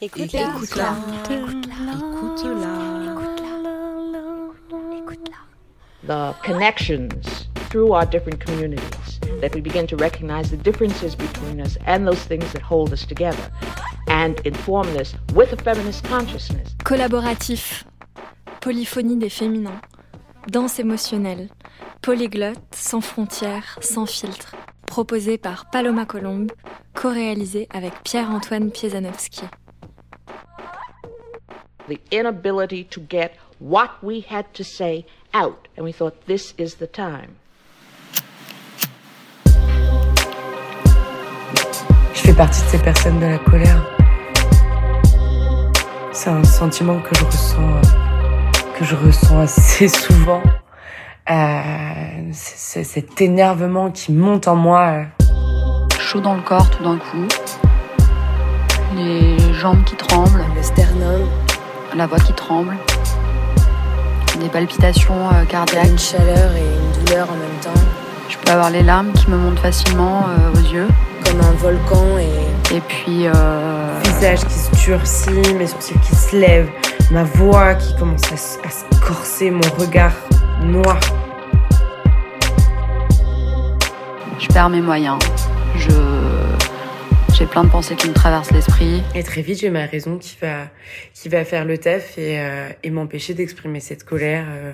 Écoute-la. 0.00 0.54
Écoute-la. 0.56 0.96
Écoute-la. 1.24 2.98
the 6.08 6.34
connections 6.42 7.48
through 7.68 7.92
our 7.92 8.06
different 8.06 8.40
communities, 8.40 9.20
that 9.40 9.54
we 9.54 9.60
begin 9.60 9.86
to 9.86 9.96
recognize 9.96 10.50
the 10.50 10.56
differences 10.56 11.14
between 11.14 11.60
us 11.60 11.76
and 11.86 12.06
those 12.06 12.24
things 12.24 12.50
that 12.52 12.62
hold 12.62 12.92
us 12.92 13.04
together, 13.04 13.50
and 14.08 14.40
inform 14.46 14.86
this 14.94 15.14
with 15.34 15.52
a 15.52 15.56
feminist 15.56 16.02
consciousness. 16.04 16.74
Collaboratif, 16.84 17.84
polyphonie 18.60 19.18
des 19.18 19.28
féminins, 19.28 19.80
danse 20.46 20.78
émotionnelle, 20.78 21.50
polyglotte, 22.00 22.74
sans 22.74 23.02
frontières, 23.02 23.78
sans 23.82 24.06
filtre, 24.06 24.56
proposé 24.86 25.36
par 25.36 25.68
Paloma 25.70 26.06
Colombe, 26.06 26.52
co-réalisé 26.94 27.68
avec 27.70 27.92
Pierre-Antoine 28.02 28.70
Piezanowski. 28.70 29.44
The 31.88 31.98
inability 32.10 32.84
to 32.84 33.00
get 33.00 33.32
what 33.58 34.02
we 34.02 34.20
had 34.20 34.52
to 34.54 34.62
say 34.62 35.06
out, 35.32 35.68
and 35.74 35.84
we 35.86 35.92
thought 35.92 36.26
this 36.26 36.52
is 36.58 36.76
the 36.76 36.86
time. 36.86 37.36
Je 42.12 42.20
fais 42.20 42.34
partie 42.34 42.62
de 42.62 42.68
ces 42.68 42.78
personnes 42.78 43.18
de 43.20 43.26
la 43.26 43.38
colère. 43.38 43.82
C'est 46.12 46.28
un 46.28 46.44
sentiment 46.44 47.00
que 47.00 47.14
je 47.14 47.24
ressens, 47.24 47.80
que 48.78 48.84
je 48.84 48.94
ressens 48.94 49.38
assez 49.38 49.88
souvent. 50.06 50.42
Euh, 51.30 52.28
c'est 52.32 52.84
cet 52.84 53.22
énervement 53.22 53.90
qui 53.90 54.12
monte 54.12 54.46
en 54.46 54.56
moi. 54.56 55.06
chaud 55.98 56.20
dans 56.20 56.34
le 56.34 56.42
corps 56.42 56.68
tout 56.70 56.82
d'un 56.82 56.98
coup, 56.98 57.26
les 58.94 59.52
jambes 59.54 59.84
qui 59.84 59.96
tremblent, 59.96 60.44
Le 60.54 60.62
sternum, 60.62 61.28
la 61.98 62.06
voix 62.06 62.18
qui 62.18 62.32
tremble, 62.32 62.76
des 64.40 64.48
palpitations 64.48 65.28
euh, 65.32 65.44
cardiaques. 65.44 65.88
une 65.88 65.98
chaleur 65.98 66.52
et 66.56 66.60
une 66.62 67.04
douleur 67.04 67.28
en 67.28 67.34
même 67.34 67.58
temps, 67.60 67.80
Je 68.28 68.36
peux 68.38 68.52
avoir 68.52 68.70
les 68.70 68.82
larmes 68.84 69.12
qui 69.12 69.28
me 69.30 69.36
montent 69.36 69.58
facilement 69.58 70.26
euh, 70.28 70.52
aux 70.52 70.72
yeux. 70.72 70.86
comme 71.24 71.40
un 71.40 71.52
volcan 71.58 72.04
et 72.18 72.76
Et 72.76 72.80
puis, 72.80 73.26
euh, 73.26 73.32
visage 74.04 74.40
qui 74.44 74.54
se 74.54 74.70
durcit, 74.84 75.54
mes 75.54 75.66
sourcils 75.66 75.98
qui 76.08 76.14
se 76.14 76.36
lèvent, 76.36 76.70
ma 77.10 77.24
voix 77.24 77.74
qui 77.74 77.96
commence 77.96 78.30
à, 78.32 78.36
se- 78.36 78.58
à 78.60 78.70
se 78.70 79.00
corser, 79.04 79.50
mon 79.50 79.60
regard 79.78 80.12
noir. 80.62 80.98
je 84.38 84.46
perds 84.48 84.68
mes 84.70 84.80
moyens. 84.80 85.18
Je 85.76 85.90
j'ai 87.38 87.46
plein 87.46 87.62
de 87.62 87.70
pensées 87.70 87.94
qui 87.94 88.08
me 88.08 88.14
traversent 88.14 88.50
l'esprit. 88.50 89.02
Et 89.14 89.22
très 89.22 89.42
vite, 89.42 89.60
j'ai 89.60 89.70
ma 89.70 89.86
raison 89.86 90.18
qui 90.18 90.36
va, 90.42 90.66
qui 91.14 91.28
va 91.28 91.44
faire 91.44 91.64
le 91.64 91.78
taf 91.78 92.18
et, 92.18 92.40
euh, 92.40 92.68
et 92.82 92.90
m'empêcher 92.90 93.34
d'exprimer 93.34 93.78
cette 93.80 94.02
colère. 94.04 94.44
euh. 94.48 94.72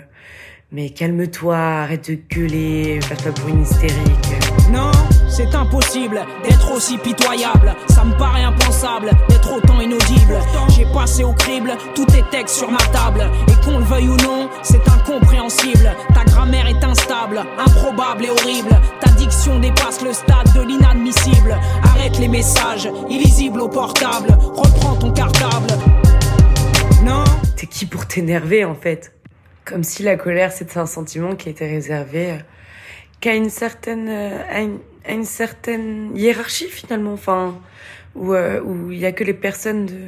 mais 0.73 0.91
calme-toi, 0.91 1.57
arrête 1.57 2.11
de 2.11 2.15
gueuler, 2.15 2.99
passe 3.09 3.23
pas 3.23 3.33
pour 3.33 3.49
une 3.49 3.63
hystérique. 3.63 4.29
Non, 4.73 4.91
c'est 5.29 5.55
impossible 5.55 6.23
d'être 6.43 6.73
aussi 6.75 6.97
pitoyable. 6.99 7.75
Ça 7.89 8.03
me 8.03 8.17
paraît 8.17 8.45
impensable 8.45 9.11
d'être 9.29 9.53
autant 9.55 9.81
inaudible. 9.81 10.39
J'ai 10.75 10.87
passé 10.87 11.23
au 11.23 11.33
crible 11.35 11.73
tous 11.95 12.07
tes 12.07 12.23
textes 12.31 12.57
sur 12.57 12.71
ma 12.71 12.79
table. 12.93 13.31
Et 13.49 13.65
qu'on 13.65 13.79
le 13.79 13.85
veuille 13.85 14.09
ou 14.09 14.17
non, 14.17 14.49
c'est 14.63 14.89
incompréhensible. 14.89 15.95
Ta 16.15 16.25
grammaire 16.25 16.67
est 16.67 16.83
instable, 16.83 17.45
improbable 17.59 18.25
et 18.25 18.31
horrible. 18.31 18.71
Ta 19.01 19.11
diction 19.11 19.61
dépasse 19.61 20.03
le 20.03 20.13
stade 20.13 20.53
de 20.55 20.63
l'inadmissible. 20.63 21.57
Les 22.13 22.29
messages, 22.29 22.89
illisibles 23.09 23.63
au 23.63 23.69
portable. 23.69 24.29
Reprends 24.39 24.95
ton 24.95 25.11
cartable. 25.11 25.69
Non. 27.03 27.25
T'es 27.57 27.67
qui 27.67 27.87
pour 27.87 28.07
t'énerver 28.07 28.67
en 28.67 28.75
fait? 28.75 29.13
Comme 29.65 29.83
si 29.83 30.03
la 30.03 30.17
colère 30.17 30.53
c'était 30.53 30.77
un 30.77 30.87
sentiment 30.87 31.35
qui 31.35 31.49
était 31.49 31.67
réservé 31.67 32.33
euh, 32.33 32.37
qu'à 33.21 33.35
une 33.35 33.49
certaine 33.49 34.09
euh, 34.09 34.39
à 34.51 34.61
une, 34.61 34.79
à 35.09 35.13
une 35.13 35.25
certaine 35.25 36.13
hiérarchie 36.15 36.69
finalement, 36.69 37.15
enfin 37.15 37.55
où 38.15 38.33
euh, 38.35 38.61
où 38.63 38.91
il 38.93 38.99
y 38.99 39.07
a 39.07 39.13
que 39.13 39.25
les 39.25 39.35
personnes 39.35 39.87
de 39.87 39.99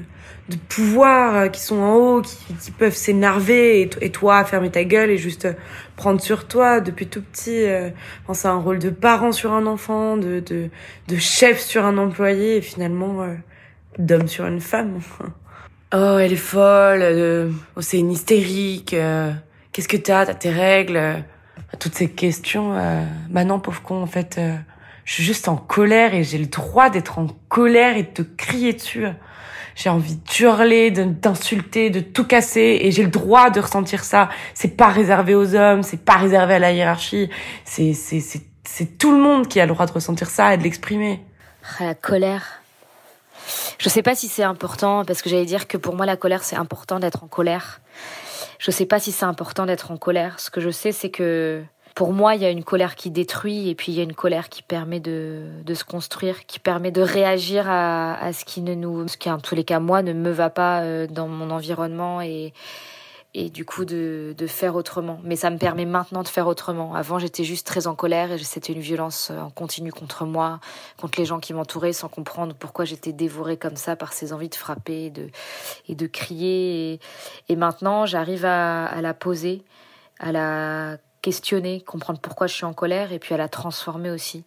de 0.48 0.56
pouvoir 0.68 1.34
euh, 1.36 1.48
qui 1.48 1.60
sont 1.60 1.78
en 1.80 1.94
haut 1.94 2.22
qui, 2.22 2.36
qui 2.54 2.70
peuvent 2.70 2.94
s'énerver 2.94 3.80
et, 3.82 3.88
to- 3.88 3.98
et 4.00 4.10
toi 4.10 4.44
fermer 4.44 4.70
ta 4.70 4.84
gueule 4.84 5.10
et 5.10 5.18
juste 5.18 5.46
euh, 5.46 5.52
prendre 5.96 6.20
sur 6.20 6.46
toi 6.46 6.80
depuis 6.80 7.08
tout 7.08 7.20
petit. 7.22 7.64
euh, 7.64 7.90
enfin, 8.24 8.34
c'est 8.34 8.48
un 8.48 8.58
rôle 8.58 8.78
de 8.78 8.90
parent 8.90 9.32
sur 9.32 9.52
un 9.52 9.66
enfant, 9.66 10.16
de 10.16 10.38
de 10.40 10.68
de 11.08 11.16
chef 11.16 11.58
sur 11.60 11.84
un 11.84 11.98
employé 11.98 12.58
et 12.58 12.60
finalement 12.60 13.22
euh, 13.22 13.34
d'homme 13.98 14.28
sur 14.28 14.46
une 14.46 14.60
femme. 14.60 15.00
Oh, 15.94 16.18
elle 16.20 16.32
est 16.32 16.36
folle. 16.36 17.00
euh, 17.02 17.50
oh, 17.76 17.80
c'est 17.80 17.98
une 17.98 18.12
hystérique. 18.12 18.94
Qu'est-ce 19.72 19.88
que 19.88 19.96
t'as 19.96 20.26
T'as 20.26 20.34
tes 20.34 20.50
règles 20.50 21.24
Toutes 21.80 21.94
ces 21.94 22.08
questions. 22.10 22.74
Bah 23.30 23.44
non, 23.44 23.58
pauvre 23.60 23.82
con, 23.82 24.02
en 24.02 24.06
fait, 24.06 24.38
je 25.06 25.14
suis 25.14 25.22
juste 25.24 25.48
en 25.48 25.56
colère 25.56 26.12
et 26.14 26.22
j'ai 26.24 26.36
le 26.36 26.46
droit 26.46 26.90
d'être 26.90 27.18
en 27.18 27.28
colère 27.48 27.96
et 27.96 28.02
de 28.02 28.10
te 28.10 28.22
crier 28.22 28.74
dessus. 28.74 29.06
J'ai 29.74 29.88
envie 29.88 30.16
d'hurler, 30.16 30.90
de- 30.90 31.04
d'insulter, 31.04 31.90
de 31.90 32.00
tout 32.00 32.24
casser 32.26 32.78
et 32.82 32.90
j'ai 32.90 33.02
le 33.04 33.10
droit 33.10 33.48
de 33.50 33.60
ressentir 33.60 34.04
ça. 34.04 34.28
C'est 34.52 34.76
pas 34.76 34.88
réservé 34.88 35.34
aux 35.34 35.54
hommes, 35.54 35.82
c'est 35.82 36.02
pas 36.04 36.16
réservé 36.16 36.54
à 36.54 36.58
la 36.58 36.72
hiérarchie. 36.72 37.30
C'est 37.64 37.92
c'est 37.94 38.20
c'est 38.20 38.42
c'est 38.64 38.98
tout 38.98 39.12
le 39.12 39.18
monde 39.18 39.48
qui 39.48 39.60
a 39.60 39.66
le 39.66 39.72
droit 39.72 39.86
de 39.86 39.92
ressentir 39.92 40.28
ça 40.28 40.52
et 40.52 40.58
de 40.58 40.62
l'exprimer. 40.64 41.22
Ah, 41.78 41.84
La 41.86 41.94
colère. 41.94 42.60
Je 43.78 43.88
sais 43.88 44.02
pas 44.02 44.14
si 44.16 44.26
c'est 44.28 44.42
important, 44.42 45.04
parce 45.04 45.22
que 45.22 45.28
j'allais 45.30 45.44
dire 45.44 45.68
que 45.68 45.76
pour 45.76 45.94
moi, 45.94 46.04
la 46.06 46.16
colère, 46.16 46.42
c'est 46.42 46.56
important 46.56 46.98
d'être 46.98 47.22
en 47.22 47.28
colère. 47.28 47.80
Je 48.58 48.70
sais 48.72 48.86
pas 48.86 48.98
si 48.98 49.12
c'est 49.12 49.26
important 49.26 49.66
d'être 49.66 49.90
en 49.92 49.96
colère. 49.98 50.40
Ce 50.40 50.50
que 50.50 50.60
je 50.60 50.70
sais, 50.70 50.90
c'est 50.90 51.10
que 51.10 51.62
pour 51.96 52.12
moi, 52.12 52.34
il 52.34 52.42
y 52.42 52.44
a 52.44 52.50
une 52.50 52.62
colère 52.62 52.94
qui 52.94 53.10
détruit 53.10 53.70
et 53.70 53.74
puis 53.74 53.90
il 53.90 53.94
y 53.94 54.00
a 54.00 54.02
une 54.02 54.14
colère 54.14 54.50
qui 54.50 54.62
permet 54.62 55.00
de, 55.00 55.44
de 55.64 55.74
se 55.74 55.82
construire, 55.82 56.44
qui 56.44 56.58
permet 56.58 56.90
de 56.90 57.00
réagir 57.00 57.70
à, 57.70 58.22
à 58.22 58.34
ce 58.34 58.44
qui 58.44 58.60
ne 58.60 58.74
nous, 58.74 59.08
ce 59.08 59.16
qui 59.16 59.30
en 59.30 59.38
tous 59.38 59.54
les 59.54 59.64
cas, 59.64 59.80
moi, 59.80 60.02
ne 60.02 60.12
me 60.12 60.30
va 60.30 60.50
pas 60.50 60.82
euh, 60.82 61.06
dans 61.06 61.26
mon 61.26 61.48
environnement 61.50 62.20
et, 62.20 62.52
et 63.32 63.48
du 63.48 63.64
coup 63.64 63.86
de, 63.86 64.34
de 64.36 64.46
faire 64.46 64.76
autrement. 64.76 65.20
Mais 65.24 65.36
ça 65.36 65.48
me 65.48 65.56
permet 65.56 65.86
maintenant 65.86 66.22
de 66.22 66.28
faire 66.28 66.48
autrement. 66.48 66.94
Avant, 66.94 67.18
j'étais 67.18 67.44
juste 67.44 67.66
très 67.66 67.86
en 67.86 67.94
colère 67.94 68.30
et 68.30 68.36
c'était 68.40 68.74
une 68.74 68.80
violence 68.80 69.30
euh, 69.30 69.40
en 69.40 69.48
continu 69.48 69.90
contre 69.90 70.26
moi, 70.26 70.60
contre 70.98 71.18
les 71.18 71.24
gens 71.24 71.40
qui 71.40 71.54
m'entouraient, 71.54 71.94
sans 71.94 72.10
comprendre 72.10 72.54
pourquoi 72.54 72.84
j'étais 72.84 73.14
dévorée 73.14 73.56
comme 73.56 73.76
ça 73.76 73.96
par 73.96 74.12
ces 74.12 74.34
envies 74.34 74.50
de 74.50 74.54
frapper 74.54 75.08
de, 75.08 75.30
et 75.88 75.94
de 75.94 76.06
crier. 76.06 76.92
Et, 76.92 77.00
et 77.48 77.56
maintenant, 77.56 78.04
j'arrive 78.04 78.44
à, 78.44 78.84
à 78.84 79.00
la 79.00 79.14
poser, 79.14 79.64
à 80.20 80.30
la 80.30 80.98
questionner, 81.26 81.80
comprendre 81.80 82.20
pourquoi 82.20 82.46
je 82.46 82.54
suis 82.54 82.64
en 82.64 82.72
colère 82.72 83.12
et 83.12 83.18
puis 83.18 83.34
à 83.34 83.36
la 83.36 83.48
transformer 83.48 84.12
aussi, 84.12 84.44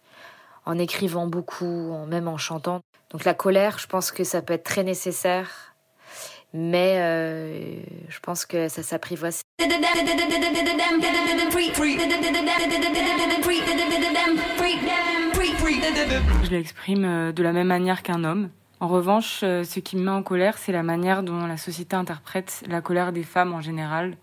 en 0.64 0.78
écrivant 0.78 1.26
beaucoup, 1.26 1.92
en, 1.92 2.06
même 2.06 2.26
en 2.26 2.38
chantant. 2.38 2.80
Donc 3.10 3.26
la 3.26 3.34
colère, 3.34 3.78
je 3.78 3.86
pense 3.86 4.10
que 4.10 4.24
ça 4.24 4.40
peut 4.40 4.54
être 4.54 4.64
très 4.64 4.82
nécessaire, 4.82 5.74
mais 6.54 6.94
euh, 6.96 7.82
je 8.08 8.18
pense 8.20 8.46
que 8.46 8.68
ça 8.68 8.82
s'apprivoise. 8.82 9.42
Je 9.58 9.66
l'exprime 16.50 17.04
euh, 17.04 17.32
de 17.32 17.42
la 17.42 17.52
même 17.52 17.66
manière 17.66 18.02
qu'un 18.02 18.24
homme. 18.24 18.48
En 18.80 18.88
revanche, 18.88 19.40
euh, 19.42 19.64
ce 19.64 19.80
qui 19.80 19.98
me 19.98 20.04
met 20.04 20.10
en 20.10 20.22
colère, 20.22 20.56
c'est 20.56 20.72
la 20.72 20.82
manière 20.82 21.22
dont 21.22 21.44
la 21.44 21.58
société 21.58 21.94
interprète 21.94 22.64
la 22.66 22.80
colère 22.80 23.12
des 23.12 23.24
femmes 23.24 23.52
en 23.52 23.60
général. 23.60 24.16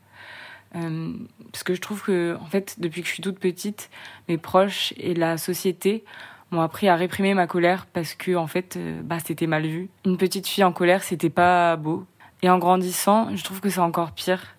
Euh, 0.77 1.11
parce 1.51 1.63
que 1.63 1.73
je 1.73 1.81
trouve 1.81 2.03
que, 2.03 2.37
en 2.41 2.45
fait, 2.45 2.75
depuis 2.79 3.01
que 3.01 3.07
je 3.07 3.13
suis 3.13 3.23
toute 3.23 3.39
petite, 3.39 3.89
mes 4.27 4.37
proches 4.37 4.93
et 4.97 5.13
la 5.13 5.37
société 5.37 6.03
m'ont 6.51 6.61
appris 6.61 6.87
à 6.87 6.95
réprimer 6.95 7.33
ma 7.33 7.47
colère 7.47 7.87
parce 7.91 8.13
que, 8.13 8.35
en 8.35 8.47
fait, 8.47 8.75
euh, 8.77 9.01
bah, 9.03 9.17
c'était 9.23 9.47
mal 9.47 9.65
vu. 9.65 9.89
Une 10.05 10.17
petite 10.17 10.47
fille 10.47 10.63
en 10.63 10.71
colère, 10.71 11.03
c'était 11.03 11.29
pas 11.29 11.75
beau. 11.75 12.05
Et 12.41 12.49
en 12.49 12.59
grandissant, 12.59 13.35
je 13.35 13.43
trouve 13.43 13.59
que 13.59 13.69
c'est 13.69 13.79
encore 13.79 14.11
pire. 14.11 14.55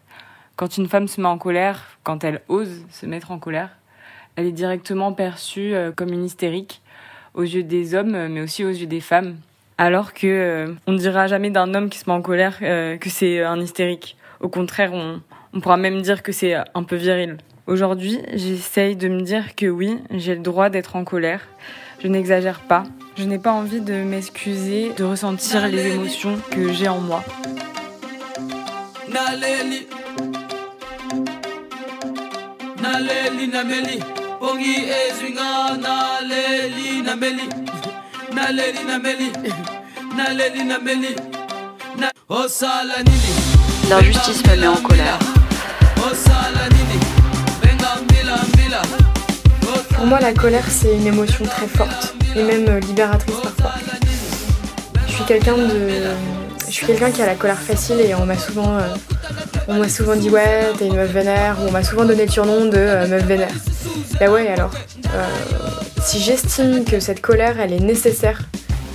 Quand 0.56 0.76
une 0.76 0.88
femme 0.88 1.06
se 1.06 1.20
met 1.20 1.28
en 1.28 1.38
colère, 1.38 1.98
quand 2.02 2.25
elle 2.25 2.43
ose 2.48 2.84
se 2.90 3.06
mettre 3.06 3.31
en 3.31 3.38
colère, 3.38 3.70
elle 4.34 4.46
est 4.46 4.52
directement 4.52 5.12
perçue 5.12 5.75
euh, 5.75 5.93
comme 5.93 6.12
une 6.12 6.25
hystérique 6.25 6.82
aux 7.34 7.43
yeux 7.43 7.62
des 7.62 7.94
hommes, 7.94 8.28
mais 8.28 8.40
aussi 8.40 8.64
aux 8.64 8.70
yeux 8.70 8.87
des 8.87 9.00
femmes. 9.00 9.37
Alors 9.76 10.12
que 10.12 10.75
on 10.88 10.93
ne 10.93 10.98
dira 10.98 11.28
jamais 11.28 11.50
d'un 11.50 11.72
homme 11.75 11.88
qui 11.88 11.98
se 11.98 12.10
met 12.10 12.16
en 12.16 12.22
colère 12.22 12.58
que 12.58 13.08
c'est 13.08 13.44
un 13.44 13.60
hystérique. 13.60 14.16
Au 14.40 14.48
contraire, 14.48 14.93
on, 14.93 15.20
on 15.52 15.60
pourra 15.60 15.76
même 15.76 16.02
dire 16.02 16.22
que 16.22 16.32
c'est 16.32 16.54
un 16.54 16.82
peu 16.82 16.96
viril. 16.96 17.38
Aujourd'hui, 17.66 18.20
j'essaye 18.34 18.96
de 18.96 19.08
me 19.08 19.20
dire 19.22 19.54
que 19.54 19.66
oui, 19.66 19.98
j'ai 20.10 20.34
le 20.34 20.40
droit 20.40 20.70
d'être 20.70 20.96
en 20.96 21.04
colère. 21.04 21.42
Je 22.02 22.08
n'exagère 22.08 22.60
pas. 22.60 22.84
Je 23.16 23.24
n'ai 23.24 23.38
pas 23.38 23.52
envie 23.52 23.80
de 23.80 23.94
m'excuser, 23.94 24.92
de 24.96 25.04
ressentir 25.04 25.66
les 25.68 25.94
émotions 25.94 26.38
que 26.50 26.72
j'ai 26.72 26.88
en 26.88 27.00
moi. 27.00 27.22
L'injustice 43.90 44.42
me 44.46 44.56
met 44.56 44.66
en 44.66 44.76
colère. 44.76 45.18
Pour 49.98 50.06
moi, 50.06 50.20
la 50.20 50.32
colère, 50.32 50.64
c'est 50.70 50.94
une 50.94 51.06
émotion 51.06 51.44
très 51.44 51.66
forte 51.66 52.14
et 52.36 52.42
même 52.42 52.66
euh, 52.68 52.80
libératrice 52.80 53.34
parfois. 53.42 53.72
Je 55.06 55.12
suis 55.12 55.24
quelqu'un 55.24 55.56
de, 55.56 56.14
je 56.66 56.72
suis 56.72 56.86
quelqu'un 56.86 57.10
qui 57.10 57.20
a 57.20 57.26
la 57.26 57.34
colère 57.34 57.58
facile 57.58 58.00
et 58.00 58.14
on 58.14 58.24
m'a 58.24 58.38
souvent, 58.38 58.78
euh, 58.78 58.86
on 59.66 59.74
m'a 59.74 59.88
souvent 59.88 60.14
dit 60.14 60.30
ouais, 60.30 60.72
t'es 60.78 60.86
une 60.86 60.94
meuf 60.94 61.10
vénère 61.10 61.56
ou 61.60 61.68
on 61.68 61.72
m'a 61.72 61.82
souvent 61.82 62.04
donné 62.04 62.26
le 62.26 62.30
surnom 62.30 62.66
de 62.66 62.76
euh, 62.76 63.08
meuf 63.08 63.24
vénère. 63.24 63.52
Bah 64.20 64.30
ouais, 64.30 64.46
alors, 64.48 64.70
si 66.00 66.20
j'estime 66.20 66.84
que 66.84 67.00
cette 67.00 67.20
colère, 67.20 67.58
elle 67.60 67.72
est 67.72 67.80
nécessaire 67.80 68.40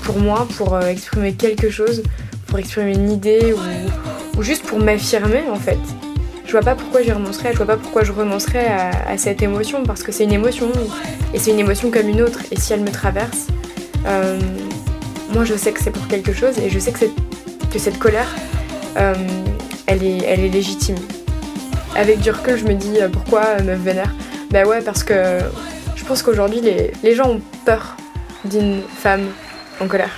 pour 0.04 0.18
moi, 0.18 0.48
pour 0.58 0.80
exprimer 0.80 1.34
quelque 1.34 1.70
chose, 1.70 2.02
pour 2.48 2.60
exprimer 2.60 2.94
une 2.94 3.12
idée 3.12 3.54
ou, 3.54 4.40
ou 4.40 4.42
juste 4.42 4.64
pour 4.64 4.80
m'affirmer 4.80 5.44
en 5.52 5.60
fait, 5.60 5.78
je 6.54 6.60
vois 6.60 6.66
pas 6.66 6.76
pourquoi 6.76 7.02
je 7.02 7.12
renoncerais, 7.12 7.52
je 7.52 7.58
vois 7.58 7.66
pas 7.66 7.78
pourquoi 7.78 8.04
je 8.04 8.12
renoncerais 8.12 8.68
à, 8.68 9.18
cette 9.18 9.42
émotion 9.42 9.82
parce 9.82 10.04
que 10.04 10.12
c'est 10.12 10.24
une 10.24 10.34
émotion 10.34 10.72
et 11.34 11.40
c'est 11.40 11.50
une 11.50 11.58
émotion 11.58 11.90
comme 11.90 12.08
une 12.08 12.22
autre 12.22 12.42
et 12.52 12.60
si 12.60 12.74
elle 12.74 12.82
me 12.82 12.92
traverse, 12.92 13.48
euh, 14.06 14.40
moi 15.34 15.46
je 15.46 15.56
sais 15.56 15.72
que 15.72 15.82
c'est 15.82 15.90
pour 15.90 16.08
quelque 16.08 16.32
chose 16.32 16.60
et 16.60 16.70
je 16.70 16.78
sais 16.78 16.92
que, 16.92 17.06
que 17.72 17.80
cette 17.80 17.98
colère, 17.98 18.28
euh, 18.98 19.16
elle, 19.88 20.04
est, 20.04 20.20
elle 20.26 20.42
est 20.42 20.50
légitime. 20.50 20.98
Avec 21.96 22.20
du 22.20 22.30
recul, 22.30 22.56
je 22.56 22.66
me 22.66 22.76
dis 22.76 23.02
euh, 23.02 23.10
pourquoi 23.10 23.60
me 23.64 23.74
vénère? 23.74 24.14
Bah 24.52 24.64
ouais, 24.64 24.82
parce 24.82 25.04
que 25.04 25.40
je 25.96 26.06
pense 26.06 26.22
qu'aujourd'hui 26.22 26.62
les, 26.62 26.92
les 27.02 27.16
gens 27.16 27.32
ont 27.32 27.42
peur 27.66 27.98
d'une 28.46 28.84
femme 29.00 29.26
en 29.82 29.88
colère. 29.88 30.12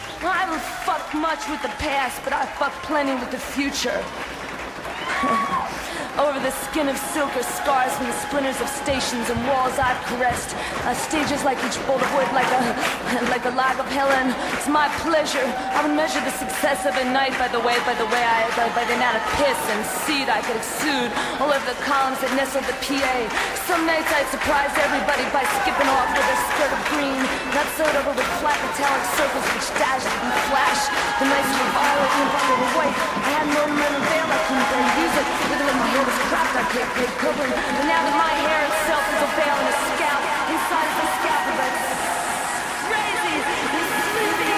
Over 6.15 6.39
the 6.39 6.55
skin 6.71 6.87
of 6.87 6.95
silk 7.11 7.27
are 7.35 7.43
scars 7.43 7.91
from 7.99 8.07
the 8.07 8.15
splinters 8.23 8.55
of 8.63 8.71
stations 8.71 9.27
and 9.27 9.35
walls 9.51 9.75
I've 9.75 9.99
caressed. 10.07 10.55
Uh, 10.87 10.95
stages 10.95 11.43
like 11.43 11.59
each 11.67 11.75
bolt 11.83 11.99
of 11.99 12.07
wood, 12.15 12.31
like 12.31 12.47
a 12.55 13.27
like 13.35 13.43
a 13.43 13.51
lag 13.51 13.75
of 13.83 13.87
Helen. 13.91 14.31
It's 14.55 14.71
my 14.71 14.87
pleasure. 15.03 15.43
I 15.75 15.83
would 15.83 15.91
measure 15.91 16.23
the 16.23 16.31
success 16.31 16.87
of 16.87 16.95
a 16.95 17.03
night 17.11 17.35
by 17.35 17.51
the 17.51 17.59
way, 17.59 17.75
by 17.83 17.99
the 17.99 18.07
way 18.07 18.23
I, 18.23 18.47
by, 18.55 18.71
by 18.71 18.87
the 18.87 18.95
amount 18.95 19.19
of 19.19 19.27
piss 19.35 19.59
and 19.75 19.83
seed 20.07 20.31
I 20.31 20.39
could 20.39 20.55
exude 20.55 21.11
all 21.43 21.51
over 21.51 21.67
the 21.67 21.75
columns 21.83 22.23
that 22.23 22.31
nestled 22.39 22.63
the 22.63 22.79
PA. 22.79 23.15
Some 23.67 23.83
nights 23.83 24.07
I'd 24.15 24.31
surprise 24.31 24.71
everybody 24.79 25.27
by 25.35 25.43
skipping 25.59 25.89
off 25.91 26.07
with 26.15 26.31
a 26.31 26.37
skirt 26.47 26.71
of 26.71 26.81
green, 26.95 27.21
not 27.51 27.67
sewed 27.75 27.91
over 27.91 28.15
with 28.15 28.29
flat 28.39 28.55
metallic 28.63 29.03
circles 29.19 29.43
which 29.51 29.67
dashed 29.75 30.07
and 30.07 30.31
flashed. 30.47 30.87
The 31.19 31.27
nights 31.27 31.51
were 31.59 31.71
violet 31.75 32.11
and 32.23 32.29
were 32.55 32.71
white. 32.79 32.97
I 33.19 33.29
had 33.35 33.47
no 33.51 33.67
ornamental 33.67 33.99
veil 34.07 34.27
I 34.31 34.39
couldn't 34.47 34.67
barely 34.71 34.93
use 35.03 35.15
it, 35.19 35.27
even 35.51 35.65
hair 36.05 36.13
was 36.13 36.21
cropped, 36.29 36.53
I 36.55 36.63
can't 36.69 36.91
pay 36.93 37.09
covering. 37.17 37.49
But 37.49 37.85
now 37.89 38.01
that 38.05 38.13
my 38.13 38.33
hair 38.45 38.61
itself 38.69 39.05
is 39.09 39.21
a 39.25 39.29
veil 39.33 39.57
and 39.57 39.69
a 39.69 39.77
scalp, 39.89 40.21
inside 40.53 40.89
the 41.01 41.07
scalp 41.17 41.45
of 41.49 41.57
a 41.57 41.69
crazy, 42.85 43.35
sleepy, 44.13 44.53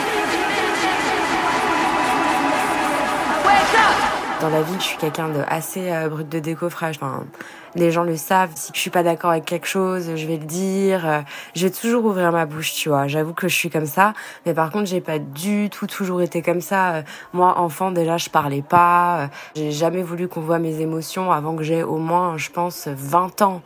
wake 3.47 3.75
up! 3.79 4.16
Dans 4.39 4.49
la 4.49 4.61
vie, 4.61 4.75
je 4.77 4.83
suis 4.83 4.97
quelqu'un 4.97 5.29
de 5.29 5.41
assez 5.47 5.91
euh, 5.91 6.09
brut 6.09 6.29
de 6.29 6.37
décoffrage. 6.37 6.97
Enfin, 6.97 7.25
les 7.73 7.89
gens 7.89 8.03
le 8.03 8.15
savent. 8.15 8.51
Si 8.53 8.71
je 8.71 8.79
suis 8.79 8.91
pas 8.91 9.01
d'accord 9.01 9.31
avec 9.31 9.45
quelque 9.45 9.65
chose, 9.65 10.11
je 10.15 10.27
vais 10.27 10.37
le 10.37 10.45
dire. 10.45 11.07
Euh, 11.07 11.21
je 11.55 11.65
vais 11.65 11.73
toujours 11.73 12.05
ouvrir 12.05 12.31
ma 12.31 12.45
bouche, 12.45 12.73
tu 12.73 12.89
vois. 12.89 13.07
J'avoue 13.07 13.33
que 13.33 13.47
je 13.47 13.55
suis 13.55 13.71
comme 13.71 13.87
ça. 13.87 14.13
Mais 14.45 14.53
par 14.53 14.69
contre, 14.69 14.85
j'ai 14.85 15.01
pas 15.01 15.17
du 15.17 15.71
tout 15.71 15.87
toujours 15.87 16.21
été 16.21 16.43
comme 16.43 16.61
ça. 16.61 16.93
Euh, 16.93 17.01
moi, 17.33 17.57
enfant, 17.57 17.89
déjà, 17.89 18.17
je 18.17 18.29
parlais 18.29 18.61
pas. 18.61 19.31
J'ai 19.55 19.71
jamais 19.71 20.03
voulu 20.03 20.27
qu'on 20.27 20.41
voit 20.41 20.59
mes 20.59 20.81
émotions 20.81 21.31
avant 21.31 21.55
que 21.55 21.63
j'ai 21.63 21.81
au 21.81 21.97
moins, 21.97 22.37
je 22.37 22.51
pense, 22.51 22.87
20 22.87 23.41
ans. 23.41 23.63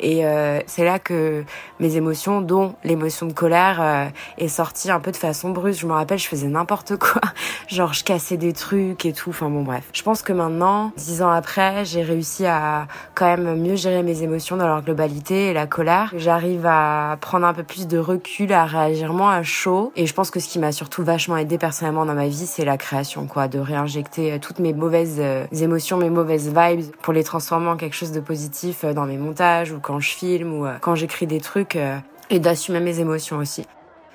Et 0.00 0.24
euh, 0.24 0.60
c'est 0.66 0.84
là 0.84 0.98
que 0.98 1.44
mes 1.80 1.96
émotions, 1.96 2.40
dont 2.40 2.74
l'émotion 2.84 3.26
de 3.26 3.32
colère, 3.32 3.78
euh, 3.80 4.06
est 4.38 4.48
sortie 4.48 4.90
un 4.90 5.00
peu 5.00 5.10
de 5.10 5.16
façon 5.16 5.50
brusque. 5.50 5.80
Je 5.80 5.86
me 5.86 5.92
rappelle, 5.92 6.18
je 6.18 6.28
faisais 6.28 6.46
n'importe 6.46 6.96
quoi. 6.96 7.20
Genre, 7.68 7.92
je 7.92 8.04
cassais 8.04 8.36
des 8.36 8.52
trucs 8.52 9.04
et 9.04 9.12
tout. 9.12 9.30
Enfin 9.30 9.50
bon, 9.50 9.62
bref. 9.62 9.84
Je 9.92 10.02
pense 10.02 10.22
que 10.22 10.32
maintenant, 10.32 10.92
dix 10.96 11.22
ans 11.22 11.30
après, 11.30 11.84
j'ai 11.84 12.02
réussi 12.02 12.46
à 12.46 12.86
quand 13.14 13.26
même 13.26 13.60
mieux 13.60 13.76
gérer 13.76 14.02
mes 14.02 14.22
émotions 14.22 14.56
dans 14.56 14.66
leur 14.66 14.82
globalité 14.82 15.48
et 15.48 15.52
la 15.52 15.66
colère. 15.66 16.12
J'arrive 16.16 16.66
à 16.66 17.16
prendre 17.20 17.46
un 17.46 17.54
peu 17.54 17.64
plus 17.64 17.88
de 17.88 17.98
recul, 17.98 18.52
à 18.52 18.64
réagir 18.66 19.12
moins 19.12 19.32
à 19.32 19.42
chaud. 19.42 19.92
Et 19.96 20.06
je 20.06 20.14
pense 20.14 20.30
que 20.30 20.38
ce 20.38 20.48
qui 20.48 20.58
m'a 20.58 20.72
surtout 20.72 21.02
vachement 21.02 21.36
aidé 21.36 21.58
personnellement 21.58 22.06
dans 22.06 22.14
ma 22.14 22.28
vie, 22.28 22.46
c'est 22.46 22.64
la 22.64 22.76
création, 22.76 23.26
quoi. 23.26 23.48
De 23.48 23.58
réinjecter 23.58 24.32
euh, 24.32 24.38
toutes 24.38 24.60
mes 24.60 24.72
mauvaises 24.72 25.20
émotions, 25.52 25.96
mes 25.96 26.10
mauvaises 26.10 26.52
vibes 26.54 26.84
pour 27.02 27.12
les 27.12 27.24
transformer 27.24 27.68
en 27.68 27.76
quelque 27.76 27.96
chose 27.96 28.12
de 28.12 28.20
positif 28.20 28.84
dans 28.84 29.04
mes 29.04 29.16
montages 29.16 29.72
ou 29.72 29.80
quand 29.88 30.00
je 30.00 30.10
filme 30.10 30.52
ou 30.52 30.66
euh, 30.66 30.76
quand 30.82 30.94
j'écris 30.94 31.26
des 31.26 31.40
trucs 31.40 31.74
euh, 31.74 31.96
et 32.28 32.38
d'assumer 32.38 32.80
mes 32.80 33.00
émotions 33.00 33.38
aussi. 33.38 33.64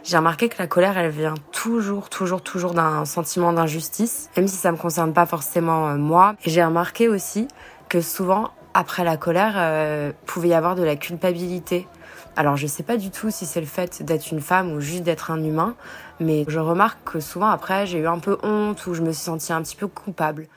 J'ai 0.04 0.18
remarqué 0.18 0.48
que 0.50 0.58
la 0.60 0.68
colère, 0.68 0.98
elle 0.98 1.10
vient 1.10 1.34
toujours, 1.52 2.10
toujours, 2.10 2.44
toujours 2.44 2.74
d'un 2.74 3.06
sentiment 3.06 3.54
d'injustice, 3.54 4.30
même 4.38 4.48
si 4.48 4.58
ça 4.58 4.72
me 4.72 4.78
concerne 4.78 5.14
pas 5.14 5.26
forcément 5.26 5.88
euh, 5.88 5.96
moi. 5.96 6.36
J'ai 6.46 6.64
remarqué 6.64 7.08
aussi 7.08 7.48
que 7.90 8.02
souvent, 8.02 8.52
après 8.76 9.04
la 9.04 9.18
colère, 9.18 9.54
euh, 9.56 10.12
pouvait 10.28 10.50
y 10.50 10.54
avoir 10.54 10.76
de 10.76 10.84
la 10.84 10.96
culpabilité. 10.96 11.88
Alors 12.36 12.56
je 12.56 12.68
sais 12.68 12.84
pas 12.84 12.98
du 12.98 13.10
tout 13.10 13.32
si 13.32 13.48
c'est 13.48 13.62
le 13.62 13.66
fait 13.66 14.04
d'être 14.04 14.32
une 14.32 14.42
femme 14.42 14.74
ou 14.74 14.80
juste 14.80 15.04
d'être 15.04 15.32
un 15.32 15.44
humain, 15.44 15.74
mais 16.20 16.46
je 16.48 16.60
remarque 16.60 17.00
que 17.04 17.20
souvent 17.20 17.50
après 17.50 17.88
j'ai 17.88 18.00
eu 18.00 18.08
un 18.08 18.20
peu 18.20 18.38
honte 18.44 18.86
ou 18.86 18.94
je 18.94 19.02
me 19.02 19.12
suis 19.12 19.24
sentie 19.24 19.54
un 19.54 19.62
petit 19.62 19.76
peu 19.76 19.88
coupable. 19.88 20.48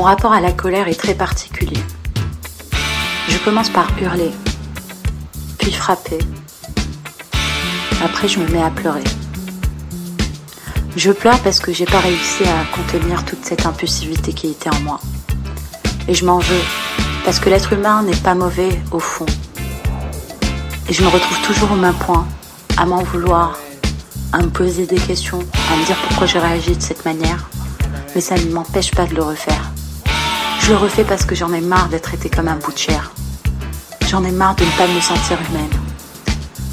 Mon 0.00 0.06
rapport 0.06 0.32
à 0.32 0.40
la 0.40 0.52
colère 0.52 0.88
est 0.88 0.98
très 0.98 1.12
particulier. 1.12 1.76
Je 3.28 3.36
commence 3.44 3.68
par 3.68 3.86
hurler, 4.00 4.30
puis 5.58 5.72
frapper. 5.72 6.16
Après, 8.02 8.26
je 8.26 8.38
me 8.38 8.48
mets 8.48 8.62
à 8.62 8.70
pleurer. 8.70 9.04
Je 10.96 11.12
pleure 11.12 11.38
parce 11.40 11.60
que 11.60 11.70
j'ai 11.74 11.84
pas 11.84 11.98
réussi 11.98 12.44
à 12.44 12.74
contenir 12.74 13.26
toute 13.26 13.44
cette 13.44 13.66
impulsivité 13.66 14.32
qui 14.32 14.46
était 14.46 14.74
en 14.74 14.80
moi. 14.80 15.00
Et 16.08 16.14
je 16.14 16.24
m'en 16.24 16.38
veux, 16.38 16.64
parce 17.26 17.38
que 17.38 17.50
l'être 17.50 17.74
humain 17.74 18.02
n'est 18.02 18.16
pas 18.16 18.34
mauvais 18.34 18.80
au 18.92 19.00
fond. 19.00 19.26
Et 20.88 20.94
je 20.94 21.02
me 21.02 21.08
retrouve 21.08 21.42
toujours 21.42 21.72
au 21.72 21.76
même 21.76 21.92
point, 21.92 22.26
à 22.78 22.86
m'en 22.86 23.02
vouloir, 23.02 23.58
à 24.32 24.38
me 24.38 24.48
poser 24.48 24.86
des 24.86 24.96
questions, 24.96 25.40
à 25.70 25.76
me 25.76 25.84
dire 25.84 25.96
pourquoi 26.08 26.26
je 26.26 26.38
réagis 26.38 26.74
de 26.74 26.82
cette 26.82 27.04
manière. 27.04 27.50
Mais 28.14 28.22
ça 28.22 28.36
ne 28.36 28.50
m'empêche 28.50 28.92
pas 28.92 29.04
de 29.04 29.14
le 29.14 29.22
refaire. 29.22 29.70
Je 30.62 30.70
le 30.70 30.76
refais 30.76 31.04
parce 31.04 31.24
que 31.24 31.34
j'en 31.34 31.52
ai 31.52 31.60
marre 31.60 31.88
d'être 31.88 32.02
traité 32.02 32.28
comme 32.28 32.48
un 32.48 32.56
bout 32.56 32.72
de 32.72 32.78
chair. 32.78 33.10
J'en 34.08 34.24
ai 34.24 34.30
marre 34.30 34.54
de 34.56 34.64
ne 34.64 34.70
pas 34.70 34.86
me 34.86 35.00
sentir 35.00 35.38
humaine. 35.48 35.70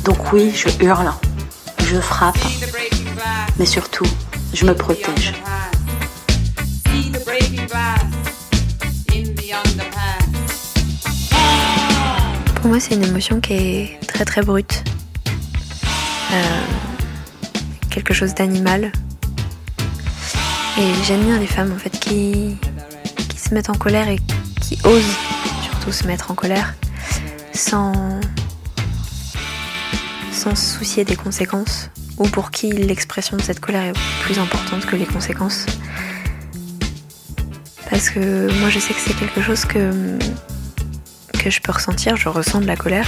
Donc 0.04 0.32
oui, 0.32 0.52
je 0.56 0.70
hurle, 0.84 1.12
je 1.86 2.00
frappe, 2.00 2.38
mais 3.58 3.66
surtout, 3.66 4.06
je 4.54 4.66
me 4.66 4.74
protège. 4.74 5.34
Pour 12.56 12.68
moi, 12.70 12.80
c'est 12.80 12.96
une 12.96 13.04
émotion 13.04 13.40
qui 13.40 13.54
est 13.54 14.00
très 14.08 14.26
très 14.26 14.42
brute. 14.42 14.84
Euh, 16.34 16.62
quelque 17.90 18.14
chose 18.14 18.34
d'animal. 18.36 18.92
Et 20.78 20.92
bien 21.04 21.40
les 21.40 21.48
femmes 21.48 21.74
en 21.76 21.80
fait 21.80 21.98
qui, 22.00 22.58
se 23.48 23.54
mettent 23.54 23.70
en 23.70 23.76
colère 23.76 24.10
et 24.10 24.20
qui 24.62 24.78
osent 24.84 25.16
surtout 25.64 25.92
se 25.94 26.06
mettre 26.06 26.32
en 26.32 26.36
colère 26.36 26.76
sans, 27.54 27.94
sans 30.34 30.54
se 30.56 30.78
soucier 30.78 31.06
des 31.06 31.16
conséquences 31.16 31.90
ou 32.18 32.28
pour 32.28 32.52
qui 32.52 32.72
l'expression 32.72 33.38
de 33.38 33.42
cette 33.42 33.62
colère 33.62 33.84
est 33.84 34.00
plus 34.22 34.38
importante 34.38 34.86
que 34.86 34.98
les 34.98 35.06
conséquences. 35.06 35.66
Parce 37.90 38.10
que 38.10 38.52
moi 38.60 38.70
je 38.70 38.80
sais 38.80 38.94
que 38.94 39.00
c'est 39.00 39.16
quelque 39.16 39.42
chose 39.42 39.64
que, 39.64 40.18
que 41.40 41.50
je 41.50 41.62
peux 41.62 41.72
ressentir, 41.72 42.18
je 42.18 42.28
ressens 42.28 42.60
de 42.60 42.68
la 42.68 42.76
colère, 42.76 43.08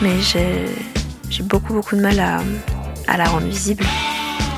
mais 0.00 0.14
j'ai 0.22 1.42
beaucoup 1.42 1.74
beaucoup 1.74 1.94
de 1.94 2.00
mal 2.00 2.18
à, 2.20 2.40
à 3.06 3.18
la 3.18 3.24
rendre 3.26 3.46
visible. 3.46 3.84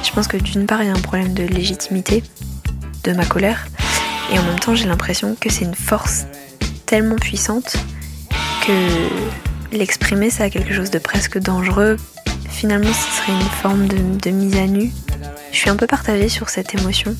Je 0.04 0.12
pense 0.12 0.28
que 0.28 0.36
d'une 0.36 0.66
part 0.66 0.84
il 0.84 0.86
y 0.86 0.90
a 0.90 0.94
un 0.94 1.00
problème 1.00 1.34
de 1.34 1.42
légitimité 1.42 2.22
de 3.02 3.12
ma 3.12 3.24
colère, 3.24 3.66
et 4.32 4.38
en 4.38 4.42
même 4.42 4.58
temps, 4.58 4.75
j'ai 4.75 4.87
l'impression 4.87 5.37
que 5.38 5.50
c'est 5.50 5.64
une 5.64 5.75
force 5.75 6.26
tellement 6.87 7.16
puissante 7.16 7.76
que 8.66 9.76
l'exprimer, 9.76 10.30
ça 10.30 10.44
a 10.44 10.50
quelque 10.50 10.75
chose 10.75 10.90
de 10.90 10.99
presque 10.99 11.38
dangereux 11.38 11.96
finalement 12.60 12.92
ce 12.92 13.10
serait 13.16 13.32
une 13.32 13.40
forme 13.40 13.87
de, 13.87 14.30
mise 14.30 14.56
à 14.56 14.66
nu. 14.66 14.92
Je 15.50 15.56
suis 15.56 15.70
un 15.70 15.76
peu 15.76 15.87
partagée 15.87 16.28
sur 16.28 16.50
cette 16.50 16.75
émotion. 16.75 17.16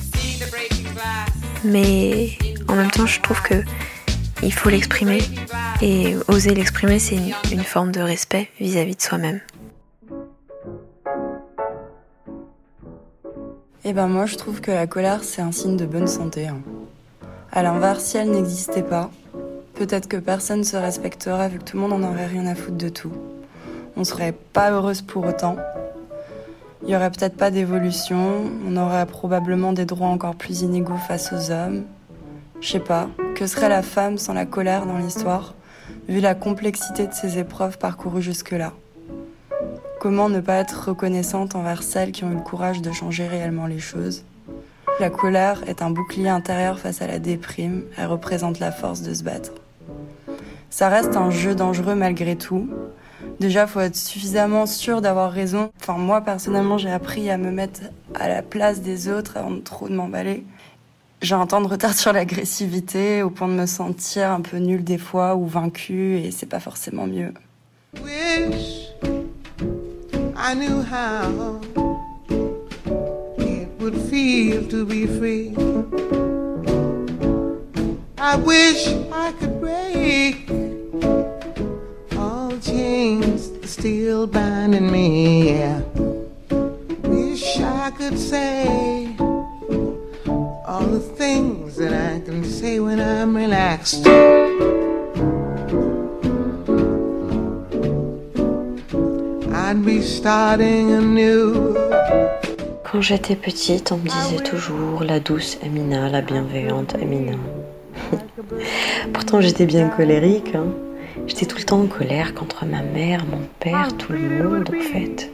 Mais 1.63 2.37
en 2.67 2.75
même 2.75 2.91
temps, 2.91 3.07
je 3.07 3.19
trouve 3.21 3.41
que 3.41 3.55
il 4.43 4.53
faut 4.53 4.69
l'exprimer. 4.69 5.19
Et 5.81 6.15
oser 6.27 6.53
l'exprimer, 6.53 6.99
c'est 6.99 7.17
une, 7.51 7.63
forme 7.63 7.91
de 7.91 8.01
respect 8.01 8.49
vis-à-vis 8.59 8.95
de 8.95 9.01
soi-même. 9.01 9.39
Eh 13.83 13.93
ben 13.93 14.05
moi, 14.07 14.27
je 14.27 14.35
trouve 14.35 14.61
que 14.61 14.69
la 14.69 14.85
colère, 14.85 15.23
c'est 15.23 15.41
un 15.41 15.51
signe 15.51 15.75
de 15.75 15.85
bonne 15.85 16.07
santé. 16.07 16.47
Hein. 16.47 16.61
À 17.53 17.63
l'inverse, 17.63 18.05
si 18.05 18.17
elle 18.17 18.31
n'existait 18.31 18.81
pas, 18.81 19.11
peut-être 19.73 20.07
que 20.07 20.15
personne 20.15 20.59
ne 20.59 20.63
se 20.63 20.77
respecterait 20.77 21.49
vu 21.49 21.59
que 21.59 21.65
tout 21.65 21.75
le 21.75 21.81
monde 21.81 21.91
en 21.91 22.09
aurait 22.09 22.27
rien 22.27 22.47
à 22.47 22.55
foutre 22.55 22.77
de 22.77 22.87
tout. 22.87 23.11
On 23.97 24.05
serait 24.05 24.33
pas 24.53 24.71
heureuse 24.71 25.01
pour 25.01 25.25
autant. 25.25 25.57
Il 26.81 26.89
y 26.89 26.95
aurait 26.95 27.11
peut-être 27.11 27.35
pas 27.35 27.51
d'évolution, 27.51 28.49
on 28.65 28.77
aurait 28.77 29.05
probablement 29.05 29.73
des 29.73 29.83
droits 29.83 30.07
encore 30.07 30.35
plus 30.35 30.61
inégaux 30.61 30.95
face 30.95 31.33
aux 31.33 31.51
hommes. 31.51 31.83
Je 32.61 32.69
sais 32.69 32.79
pas, 32.79 33.09
que 33.35 33.45
serait 33.45 33.67
la 33.67 33.81
femme 33.81 34.17
sans 34.17 34.33
la 34.33 34.45
colère 34.45 34.85
dans 34.85 34.97
l'histoire, 34.97 35.53
vu 36.07 36.21
la 36.21 36.35
complexité 36.35 37.05
de 37.05 37.13
ses 37.13 37.37
épreuves 37.37 37.77
parcourues 37.77 38.21
jusque-là? 38.21 38.71
Comment 39.99 40.29
ne 40.29 40.39
pas 40.39 40.55
être 40.55 40.87
reconnaissante 40.87 41.55
envers 41.55 41.83
celles 41.83 42.13
qui 42.13 42.23
ont 42.23 42.31
eu 42.31 42.35
le 42.35 42.41
courage 42.41 42.81
de 42.81 42.93
changer 42.93 43.27
réellement 43.27 43.67
les 43.67 43.79
choses? 43.79 44.23
La 44.99 45.09
colère 45.09 45.63
est 45.67 45.81
un 45.81 45.89
bouclier 45.89 46.29
intérieur 46.29 46.79
face 46.79 47.01
à 47.01 47.07
la 47.07 47.19
déprime, 47.19 47.83
elle 47.97 48.07
représente 48.07 48.59
la 48.59 48.71
force 48.71 49.01
de 49.01 49.13
se 49.13 49.23
battre. 49.23 49.51
Ça 50.69 50.89
reste 50.89 51.15
un 51.17 51.31
jeu 51.31 51.55
dangereux 51.55 51.95
malgré 51.95 52.35
tout. 52.35 52.69
Déjà, 53.39 53.67
faut 53.67 53.79
être 53.79 53.95
suffisamment 53.95 54.65
sûr 54.65 55.01
d'avoir 55.01 55.31
raison. 55.31 55.71
Enfin, 55.81 55.97
moi, 55.97 56.21
personnellement, 56.21 56.77
j'ai 56.77 56.91
appris 56.91 57.29
à 57.29 57.37
me 57.37 57.51
mettre 57.51 57.81
à 58.15 58.27
la 58.27 58.41
place 58.41 58.81
des 58.81 59.09
autres 59.09 59.37
avant 59.37 59.51
de 59.51 59.59
trop 59.59 59.89
de 59.89 59.95
m'emballer. 59.95 60.45
J'ai 61.21 61.35
un 61.35 61.45
temps 61.47 61.61
de 61.61 61.67
retard 61.67 61.93
sur 61.95 62.13
l'agressivité 62.13 63.21
au 63.23 63.29
point 63.29 63.47
de 63.47 63.53
me 63.53 63.65
sentir 63.65 64.31
un 64.31 64.41
peu 64.41 64.57
nulle 64.57 64.83
des 64.83 64.97
fois 64.97 65.35
ou 65.35 65.45
vaincue 65.45 66.17
et 66.17 66.31
c'est 66.31 66.45
pas 66.45 66.59
forcément 66.59 67.07
mieux. 67.07 67.33
Wish 68.01 68.87
I 70.37 70.55
knew 70.55 70.81
how 70.81 71.61
would 73.81 73.99
feel 74.11 74.67
to 74.67 74.85
be 74.85 75.07
free. 75.07 75.55
I 78.19 78.35
wish 78.35 78.87
I 79.11 79.31
could 79.39 79.59
break 79.59 80.47
all 82.15 82.55
chains 82.59 83.49
still 83.67 84.27
binding 84.27 84.91
me. 84.91 85.49
Yeah. 85.49 85.81
Wish 87.09 87.57
I 87.59 87.89
could 87.89 88.19
say 88.19 89.15
all 89.17 90.85
the 90.85 91.03
things 91.17 91.75
that 91.77 91.91
I 91.91 92.23
can 92.23 92.43
say 92.43 92.79
when 92.79 92.99
I'm 92.99 93.35
relaxed. 93.35 94.05
I'd 99.51 99.83
be 99.83 100.01
starting 100.03 100.91
anew. 100.91 102.50
Quand 102.91 102.99
j'étais 102.99 103.37
petite, 103.37 103.93
on 103.93 103.97
me 103.97 104.09
disait 104.09 104.43
toujours 104.43 105.05
la 105.05 105.21
douce 105.21 105.57
Amina, 105.63 106.09
la 106.09 106.21
bienveillante 106.21 106.93
Amina. 106.95 107.37
Pourtant, 109.13 109.39
j'étais 109.39 109.65
bien 109.65 109.87
colérique. 109.87 110.55
Hein. 110.55 110.73
J'étais 111.25 111.45
tout 111.45 111.55
le 111.57 111.63
temps 111.63 111.79
en 111.79 111.87
colère 111.87 112.33
contre 112.33 112.65
ma 112.65 112.81
mère, 112.81 113.25
mon 113.25 113.47
père, 113.61 113.95
tout 113.95 114.11
le 114.11 114.43
monde 114.43 114.69
en 114.69 114.81
fait. 114.81 115.31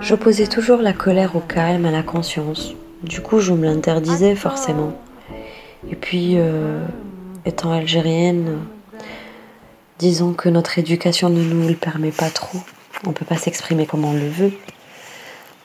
J'opposais 0.00 0.46
toujours 0.46 0.78
la 0.78 0.94
colère 0.94 1.36
au 1.36 1.40
calme, 1.40 1.84
à 1.84 1.90
la 1.90 2.02
conscience. 2.02 2.72
Du 3.02 3.20
coup, 3.20 3.40
je 3.40 3.52
me 3.52 3.66
l'interdisais 3.66 4.36
forcément. 4.36 4.94
Et 5.90 5.96
puis, 5.96 6.36
euh, 6.36 6.82
étant 7.44 7.72
algérienne, 7.72 8.56
disons 9.98 10.32
que 10.32 10.48
notre 10.48 10.78
éducation 10.78 11.28
ne 11.28 11.42
nous 11.42 11.68
le 11.68 11.74
permet 11.74 12.10
pas 12.10 12.30
trop. 12.30 12.60
On 13.04 13.10
ne 13.10 13.14
peut 13.14 13.26
pas 13.26 13.36
s'exprimer 13.36 13.84
comme 13.84 14.06
on 14.06 14.14
le 14.14 14.28
veut. 14.28 14.52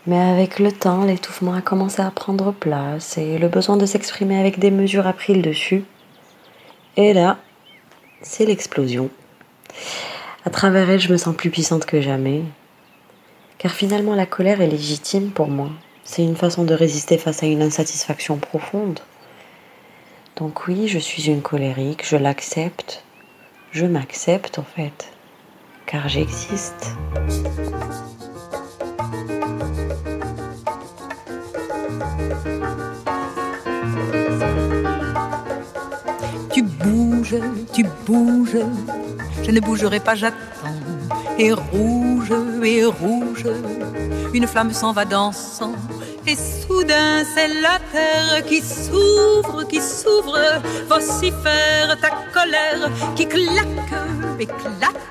Mais 0.06 0.20
avec 0.20 0.60
le 0.60 0.72
temps, 0.72 1.06
l'étouffement 1.06 1.54
a 1.54 1.62
commencé 1.62 2.02
à 2.02 2.12
prendre 2.12 2.52
place 2.52 3.18
et 3.18 3.38
le 3.38 3.48
besoin 3.48 3.78
de 3.78 3.86
s'exprimer 3.86 4.38
avec 4.40 4.60
des 4.60 4.72
mesures 4.72 5.08
a 5.08 5.14
pris 5.14 5.34
le 5.34 5.42
dessus. 5.42 5.86
Et 6.98 7.14
là, 7.14 7.38
c'est 8.22 8.46
l'explosion. 8.46 9.10
À 10.46 10.50
travers 10.50 10.90
elle, 10.90 11.00
je 11.00 11.12
me 11.12 11.18
sens 11.18 11.36
plus 11.36 11.50
puissante 11.50 11.86
que 11.86 12.02
jamais. 12.02 12.42
Car 13.58 13.72
finalement, 13.72 14.14
la 14.14 14.26
colère 14.26 14.62
est 14.62 14.68
légitime 14.68 15.32
pour 15.32 15.48
moi. 15.48 15.70
C'est 16.04 16.24
une 16.24 16.36
façon 16.36 16.66
de 16.66 16.74
résister 16.74 17.18
face 17.18 17.44
à 17.44 17.46
une 17.46 17.62
insatisfaction 17.62 18.36
profonde. 18.38 19.00
Donc 20.36 20.68
oui, 20.68 20.90
je 20.90 21.00
suis 21.00 21.28
une 21.28 21.42
colérique, 21.42 22.06
je 22.06 22.18
l'accepte. 22.18 23.04
Je 23.72 23.86
m'accepte 23.86 24.60
en 24.60 24.64
fait. 24.64 25.14
Car 25.86 26.10
j'existe. 26.10 26.94
Tu 37.74 37.84
bouges, 38.06 38.58
je 39.44 39.52
ne 39.52 39.60
bougerai 39.60 40.00
pas, 40.00 40.16
j'attends. 40.16 40.38
Et 41.38 41.52
rouge, 41.52 42.34
et 42.64 42.86
rouge, 42.86 43.46
une 44.34 44.48
flamme 44.48 44.72
s'en 44.72 44.94
va 44.94 45.06
dansant. 45.06 45.74
Et 46.26 46.36
soudain, 46.36 47.24
c'est 47.36 47.50
la 47.62 47.80
terre 47.92 48.46
qui 48.46 48.62
s'ouvre, 48.62 49.64
qui 49.68 49.82
s'ouvre, 49.82 50.40
vocifère 50.88 52.00
ta 52.00 52.10
colère 52.34 52.90
qui 53.16 53.28
claque 53.28 53.94
et 54.40 54.46
claque. 54.46 55.04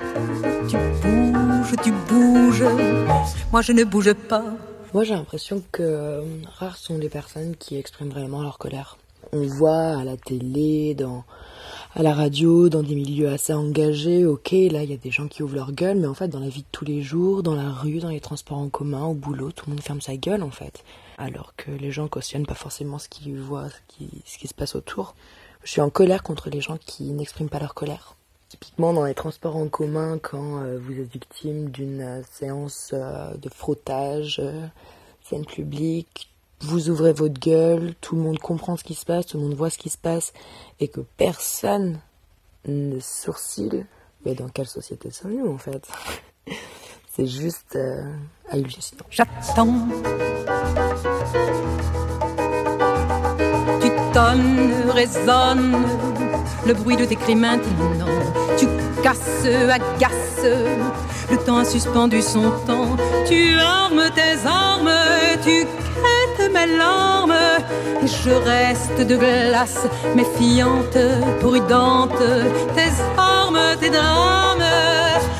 Tu 0.67 0.77
bouges, 1.01 1.75
tu 1.83 1.91
bouges, 1.91 2.65
moi 3.51 3.61
je 3.61 3.73
ne 3.73 3.83
bouge 3.83 4.13
pas. 4.13 4.43
Moi 4.93 5.03
j'ai 5.03 5.13
l'impression 5.13 5.61
que 5.71 5.83
euh, 5.83 6.21
rares 6.57 6.77
sont 6.77 6.97
les 6.97 7.09
personnes 7.09 7.55
qui 7.57 7.77
expriment 7.77 8.09
vraiment 8.09 8.41
leur 8.41 8.57
colère. 8.57 8.97
On 9.31 9.45
voit 9.45 9.99
à 9.99 10.03
la 10.03 10.17
télé, 10.17 10.95
dans, 10.95 11.23
à 11.95 12.01
la 12.01 12.15
radio, 12.15 12.69
dans 12.69 12.81
des 12.81 12.95
milieux 12.95 13.29
assez 13.29 13.53
engagés, 13.53 14.25
ok, 14.25 14.51
là 14.51 14.81
il 14.83 14.89
y 14.89 14.93
a 14.93 14.97
des 14.97 15.11
gens 15.11 15.27
qui 15.27 15.43
ouvrent 15.43 15.53
leur 15.53 15.71
gueule, 15.71 15.97
mais 15.99 16.07
en 16.07 16.15
fait 16.15 16.27
dans 16.27 16.39
la 16.39 16.49
vie 16.49 16.63
de 16.63 16.67
tous 16.71 16.85
les 16.85 17.03
jours, 17.03 17.43
dans 17.43 17.53
la 17.53 17.69
rue, 17.69 17.99
dans 17.99 18.09
les 18.09 18.19
transports 18.19 18.57
en 18.57 18.69
commun, 18.69 19.05
au 19.05 19.13
boulot, 19.13 19.51
tout 19.51 19.65
le 19.67 19.73
monde 19.73 19.83
ferme 19.83 20.01
sa 20.01 20.17
gueule 20.17 20.41
en 20.41 20.49
fait. 20.49 20.83
Alors 21.19 21.53
que 21.55 21.69
les 21.69 21.91
gens 21.91 22.07
cautionnent 22.07 22.47
pas 22.47 22.55
forcément 22.55 22.97
ce 22.97 23.09
qu'ils 23.09 23.39
voient, 23.39 23.69
ce 23.69 23.75
qui, 23.87 24.09
ce 24.25 24.39
qui 24.39 24.47
se 24.47 24.55
passe 24.55 24.75
autour. 24.75 25.13
Je 25.63 25.69
suis 25.69 25.81
en 25.81 25.91
colère 25.91 26.23
contre 26.23 26.49
les 26.49 26.61
gens 26.61 26.77
qui 26.83 27.03
n'expriment 27.11 27.49
pas 27.49 27.59
leur 27.59 27.75
colère. 27.75 28.15
Typiquement 28.49 28.93
dans 28.93 29.05
les 29.05 29.13
transports 29.13 29.55
en 29.55 29.67
commun, 29.67 30.17
quand 30.17 30.63
euh, 30.63 30.79
vous 30.79 30.99
êtes 30.99 31.11
victime 31.11 31.69
d'une 31.69 32.01
euh, 32.01 32.21
séance 32.31 32.89
euh, 32.93 33.35
de 33.35 33.49
frottage, 33.49 34.41
scène 35.21 35.45
publique, 35.45 36.32
vous 36.63 36.89
ouvrez 36.89 37.13
votre 37.13 37.39
gueule, 37.39 37.93
tout 38.01 38.15
le 38.15 38.21
monde 38.21 38.39
comprend 38.39 38.77
ce 38.77 38.83
qui 38.83 38.93
se 38.93 39.05
passe, 39.05 39.27
tout 39.27 39.37
le 39.37 39.43
monde 39.43 39.55
voit 39.55 39.69
ce 39.69 39.77
qui 39.77 39.89
se 39.89 39.97
passe, 39.97 40.33
et 40.79 40.87
que 40.87 41.01
personne 41.17 41.99
ne 42.65 42.99
sourcille, 42.99 43.85
mais 44.25 44.35
dans 44.35 44.49
quelle 44.49 44.67
société 44.67 45.11
sommes-nous 45.11 45.51
en 45.51 45.57
fait? 45.57 45.87
C'est 47.15 47.27
juste 47.27 47.75
euh. 47.75 48.11
J'attends. 49.11 49.87
Tu 53.81 53.89
tonnes, 54.13 54.89
résonnes, 54.89 55.85
le 56.65 56.73
bruit 56.73 56.95
de 56.95 57.05
tes 57.05 57.15
cris 57.15 57.35
maintenant. 57.35 58.07
Tu 58.57 58.67
casses, 59.03 59.45
agaces, 59.45 60.43
le 61.29 61.37
temps 61.45 61.57
a 61.57 61.65
suspendu 61.65 62.21
son 62.21 62.51
temps. 62.65 62.95
Tu 63.27 63.57
armes 63.59 64.09
tes 64.15 64.47
armes, 64.47 64.91
tu 65.43 65.65
mes 66.53 66.77
larmes 66.77 67.33
et 68.01 68.07
je 68.07 68.29
reste 68.29 69.07
de 69.07 69.15
glace, 69.15 69.87
méfiante, 70.15 70.97
prudente. 71.39 72.23
Tes 72.75 72.91
armes, 73.17 73.59
tes 73.79 73.89
drames 73.89 74.63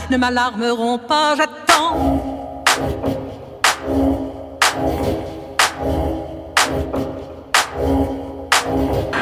ne 0.10 0.18
m'alarmeront 0.18 0.98
pas, 0.98 1.36
j'attends. 1.36 2.24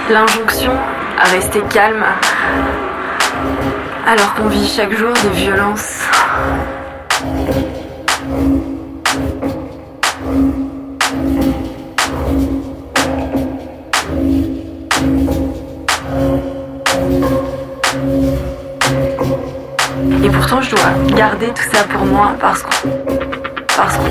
L'injonction 0.10 0.74
à 1.18 1.30
rester 1.30 1.62
calme 1.70 2.06
alors 4.08 4.34
qu'on 4.34 4.48
vit 4.48 4.68
chaque 4.68 4.94
jour 4.94 5.14
des 5.14 5.30
violences. 5.30 6.02
Garder 21.22 21.50
tout 21.50 21.70
ça 21.72 21.84
pour 21.84 22.04
moi 22.04 22.34
parce 22.40 22.64
que. 22.64 22.88
Parce 23.78 23.96
que. 23.96 24.10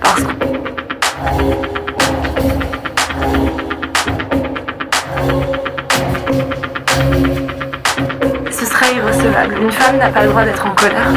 Parce 0.00 0.22
que. 0.22 0.32
Ce 8.50 8.64
serait 8.64 8.94
irrecevable. 8.94 9.54
Une 9.60 9.70
femme 9.70 9.98
n'a 9.98 10.08
pas 10.08 10.22
le 10.22 10.30
droit 10.30 10.44
d'être 10.44 10.66
en 10.66 10.74
colère. 10.74 11.10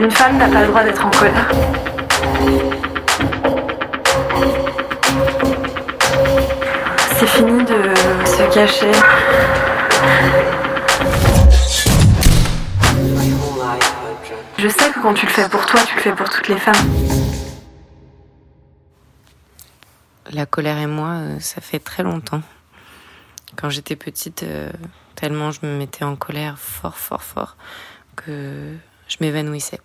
Une 0.00 0.10
femme 0.10 0.38
n'a 0.38 0.48
pas 0.48 0.60
le 0.62 0.68
droit 0.68 0.84
d'être 0.84 1.04
en 1.04 1.10
colère. 1.10 1.50
Je 8.56 8.62
sais 14.70 14.90
que 14.92 15.02
quand 15.02 15.12
tu 15.12 15.26
le 15.26 15.32
fais 15.32 15.46
pour 15.50 15.66
toi, 15.66 15.80
tu 15.86 15.94
le 15.96 16.00
fais 16.00 16.12
pour 16.14 16.30
toutes 16.30 16.48
les 16.48 16.56
femmes. 16.56 16.74
La 20.30 20.46
colère 20.46 20.78
et 20.78 20.86
moi, 20.86 21.08
euh, 21.08 21.38
ça 21.38 21.60
fait 21.60 21.80
très 21.80 22.02
longtemps. 22.02 22.40
Quand 23.56 23.68
j'étais 23.68 23.94
petite, 23.94 24.42
euh, 24.42 24.72
tellement 25.16 25.50
je 25.50 25.60
me 25.66 25.76
mettais 25.76 26.04
en 26.04 26.16
colère 26.16 26.58
fort, 26.58 26.96
fort, 26.96 27.24
fort, 27.24 27.56
que 28.16 28.74
je 29.06 29.16
m'évanouissais. 29.20 29.80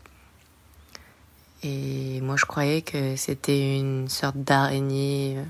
Et 1.63 2.21
moi, 2.21 2.37
je 2.37 2.45
croyais 2.45 2.83
que 2.83 3.17
c'était 3.17 3.77
une 3.77 4.07
sorte 4.07 4.37
d'araignée, 4.37 5.35
euh, 5.39 5.43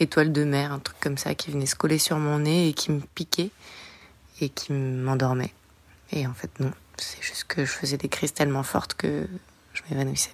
étoile 0.00 0.32
de 0.32 0.44
mer, 0.44 0.72
un 0.72 0.78
truc 0.78 0.98
comme 1.00 1.18
ça, 1.18 1.34
qui 1.34 1.50
venait 1.50 1.66
se 1.66 1.76
coller 1.76 1.98
sur 1.98 2.18
mon 2.18 2.40
nez 2.40 2.68
et 2.68 2.72
qui 2.72 2.90
me 2.90 3.00
piquait 3.14 3.50
et 4.40 4.48
qui 4.48 4.72
m'endormait. 4.72 5.52
Et 6.12 6.26
en 6.26 6.34
fait, 6.34 6.50
non. 6.60 6.72
C'est 6.96 7.22
juste 7.22 7.44
que 7.44 7.64
je 7.64 7.70
faisais 7.70 7.96
des 7.96 8.08
crises 8.08 8.34
tellement 8.34 8.62
fortes 8.62 8.94
que 8.94 9.26
je 9.72 9.82
m'évanouissais. 9.88 10.32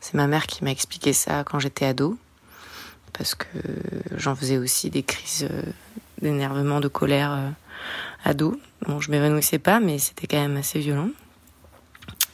C'est 0.00 0.14
ma 0.14 0.26
mère 0.26 0.46
qui 0.46 0.64
m'a 0.64 0.70
expliqué 0.70 1.12
ça 1.12 1.44
quand 1.44 1.58
j'étais 1.58 1.86
ado, 1.86 2.18
parce 3.14 3.34
que 3.34 3.46
j'en 4.16 4.34
faisais 4.34 4.58
aussi 4.58 4.90
des 4.90 5.02
crises 5.02 5.48
euh, 5.50 5.62
d'énervement, 6.20 6.80
de 6.80 6.88
colère 6.88 7.32
euh, 7.32 7.50
ado. 8.24 8.60
Bon, 8.86 9.00
je 9.00 9.10
m'évanouissais 9.10 9.58
pas, 9.58 9.80
mais 9.80 9.98
c'était 9.98 10.26
quand 10.26 10.40
même 10.40 10.56
assez 10.56 10.80
violent. 10.80 11.08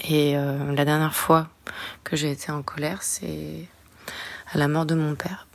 Et 0.09 0.37
euh, 0.37 0.73
la 0.73 0.85
dernière 0.85 1.15
fois 1.15 1.49
que 2.03 2.17
j'ai 2.17 2.33
été 2.33 2.51
en 2.51 2.63
colère, 2.63 3.03
c'est 3.03 3.69
à 4.53 4.59
la 4.59 4.67
mort 4.67 4.87
de 4.87 4.95
mon 4.95 5.15
père. 5.15 5.47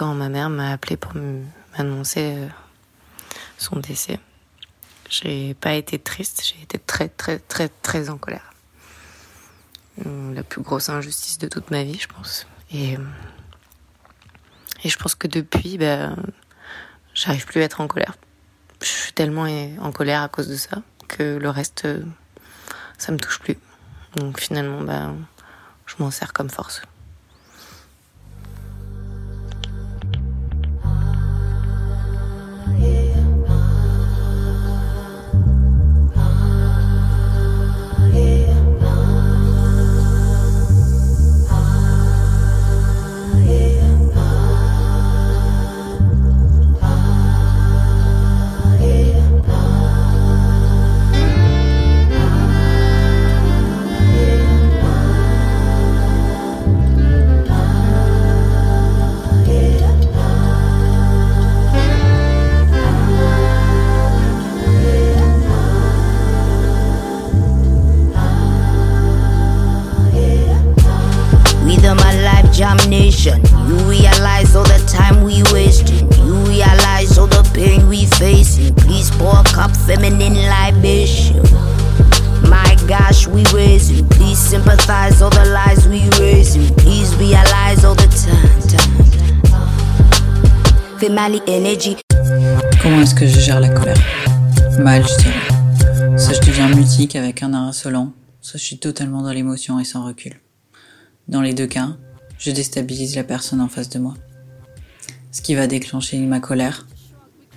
Quand 0.00 0.14
ma 0.14 0.30
mère 0.30 0.48
m'a 0.48 0.72
appelé 0.72 0.96
pour 0.96 1.12
m'annoncer 1.76 2.34
euh, 2.34 2.48
son 3.58 3.80
décès. 3.80 4.18
J'ai 5.10 5.52
pas 5.52 5.74
été 5.74 5.98
triste, 5.98 6.42
j'ai 6.42 6.62
été 6.62 6.78
très 6.78 7.10
très 7.10 7.38
très 7.38 7.68
très 7.68 8.08
en 8.08 8.16
colère. 8.16 8.54
Euh, 10.06 10.32
La 10.32 10.42
plus 10.42 10.62
grosse 10.62 10.88
injustice 10.88 11.36
de 11.36 11.48
toute 11.48 11.70
ma 11.70 11.84
vie, 11.84 11.98
je 11.98 12.08
pense. 12.08 12.46
Et, 12.70 12.96
euh, 12.96 13.00
et 14.84 14.88
je 14.88 14.96
pense 14.96 15.14
que 15.14 15.28
depuis, 15.28 15.76
ben, 15.76 16.16
j'arrive 17.12 17.44
plus 17.44 17.60
à 17.60 17.64
être 17.64 17.82
en 17.82 17.86
colère. 17.86 18.14
Je 18.80 18.86
suis 18.86 19.12
tellement 19.12 19.48
en 19.82 19.92
colère 19.92 20.22
à 20.22 20.30
cause 20.30 20.48
de 20.48 20.56
ça 20.56 20.80
que 21.08 21.36
le 21.36 21.50
reste, 21.50 21.86
ça 22.96 23.12
me 23.12 23.18
touche 23.18 23.38
plus. 23.38 23.58
Donc 24.16 24.40
finalement, 24.40 24.80
ben, 24.80 25.18
je 25.84 25.96
m'en 25.98 26.10
sers 26.10 26.32
comme 26.32 26.48
force. 26.48 26.80
Life 72.80 72.90
domination. 72.90 73.40
You 73.68 73.76
realize 73.88 74.54
all 74.56 74.64
the 74.64 74.78
time 74.86 75.22
we 75.22 75.42
wasting. 75.52 76.10
You 76.26 76.34
realize 76.46 77.18
all 77.18 77.26
the 77.26 77.42
pain 77.54 77.88
we 77.88 78.06
facing. 78.06 78.74
Please 78.74 79.10
pour 79.10 79.38
a 79.38 79.44
cup 79.44 79.76
feminine 79.76 80.34
libation. 80.34 81.42
My 82.48 82.76
gosh, 82.86 83.26
we 83.26 83.44
raising. 83.54 84.08
Please 84.08 84.38
sympathize 84.38 85.22
all 85.22 85.30
the 85.30 85.44
lies 85.46 85.86
we 85.88 86.08
raising. 86.18 86.74
Please 86.76 87.14
realize 87.16 87.84
all 87.84 87.94
the 87.94 88.08
time. 88.08 88.60
time. 88.68 88.90
Family 90.98 91.40
energy. 91.46 91.96
Comment 92.82 93.02
est-ce 93.02 93.14
que 93.14 93.26
je 93.26 93.40
gère 93.40 93.60
la 93.60 93.68
colère? 93.68 93.96
Mal, 94.78 95.02
je 95.06 95.16
dirais. 95.22 96.18
Soit 96.18 96.34
je 96.34 96.46
deviens 96.46 96.68
mutique 96.68 97.16
avec 97.16 97.42
un 97.42 97.54
insolent, 97.54 98.12
soit 98.40 98.58
je 98.58 98.64
suis 98.64 98.78
totalement 98.78 99.22
dans 99.22 99.32
l'émotion 99.32 99.78
et 99.78 99.84
sans 99.84 100.04
recul. 100.04 100.40
Dans 101.28 101.40
les 101.40 101.54
deux 101.54 101.66
cas, 101.66 101.90
je 102.40 102.50
déstabilise 102.50 103.14
la 103.14 103.22
personne 103.22 103.60
en 103.60 103.68
face 103.68 103.90
de 103.90 103.98
moi. 103.98 104.14
Ce 105.30 105.42
qui 105.42 105.54
va 105.54 105.66
déclencher 105.66 106.18
ma 106.20 106.40
colère, 106.40 106.88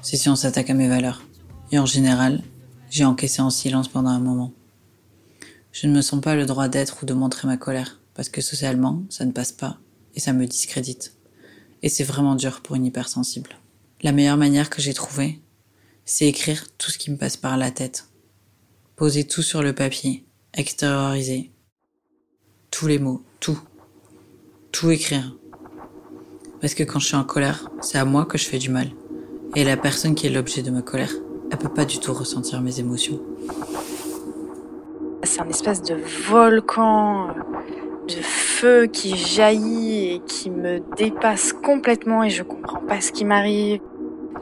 c'est 0.02 0.18
si 0.18 0.28
on 0.30 0.36
s'attaque 0.36 0.70
à 0.70 0.74
mes 0.74 0.90
valeurs. 0.90 1.24
Et 1.72 1.80
en 1.80 1.86
général, 1.86 2.44
j'ai 2.92 3.06
encaissé 3.06 3.42
en 3.42 3.50
silence 3.50 3.88
pendant 3.88 4.10
un 4.10 4.20
moment. 4.20 4.54
Je 5.72 5.88
ne 5.88 5.96
me 5.96 6.02
sens 6.02 6.22
pas 6.22 6.36
le 6.36 6.46
droit 6.46 6.68
d'être 6.68 7.02
ou 7.02 7.06
de 7.06 7.14
montrer 7.14 7.48
ma 7.48 7.58
colère, 7.58 8.02
parce 8.14 8.28
que 8.28 8.42
socialement, 8.42 9.02
ça 9.10 9.26
ne 9.26 9.32
passe 9.32 9.54
pas, 9.54 9.80
et 10.16 10.20
ça 10.20 10.34
me 10.34 10.46
discrédite. 10.46 11.16
Et 11.82 11.90
c'est 11.90 12.04
vraiment 12.04 12.36
dur 12.36 12.62
pour 12.62 12.76
une 12.76 12.86
hypersensible. 12.86 13.58
La 14.02 14.12
meilleure 14.12 14.38
manière 14.38 14.70
que 14.70 14.82
j'ai 14.82 14.94
trouvée, 14.94 15.40
c'est 16.04 16.28
écrire 16.28 16.66
tout 16.78 16.92
ce 16.92 16.98
qui 16.98 17.10
me 17.10 17.18
passe 17.18 17.38
par 17.38 17.56
la 17.56 17.72
tête. 17.72 18.10
Poser 18.98 19.24
tout 19.24 19.42
sur 19.42 19.64
le 19.64 19.74
papier, 19.74 20.26
extérioriser. 20.54 21.52
Tous 22.70 22.88
les 22.88 23.00
mots, 23.00 23.24
tout. 23.40 23.60
Tout 24.74 24.90
écrire. 24.90 25.38
Parce 26.60 26.74
que 26.74 26.82
quand 26.82 26.98
je 26.98 27.06
suis 27.06 27.16
en 27.16 27.24
colère, 27.24 27.70
c'est 27.80 28.00
à 28.00 28.06
moi 28.06 28.26
que 28.26 28.40
je 28.40 28.46
fais 28.50 28.58
du 28.58 28.72
mal. 28.72 28.88
Et 29.56 29.64
la 29.64 29.78
personne 29.78 30.16
qui 30.16 30.26
est 30.26 30.32
l'objet 30.32 30.64
de 30.64 30.72
ma 30.72 30.82
colère, 30.82 31.12
elle 31.52 31.58
peut 31.60 31.70
pas 31.70 31.86
du 31.86 32.00
tout 32.00 32.12
ressentir 32.12 32.60
mes 32.60 32.80
émotions. 32.80 33.22
C'est 35.22 35.42
un 35.42 35.48
espèce 35.48 35.84
de 35.84 35.96
volcan 36.28 37.28
de 38.08 38.22
feu 38.22 38.88
qui 38.88 39.16
jaillit 39.16 40.16
et 40.16 40.22
qui 40.26 40.50
me 40.50 40.82
dépasse 40.98 41.54
complètement 41.54 42.24
et 42.24 42.32
je 42.32 42.42
comprends 42.42 42.82
pas 42.82 43.00
ce 43.00 43.12
qui 43.12 43.26
m'arrive. 43.26 43.80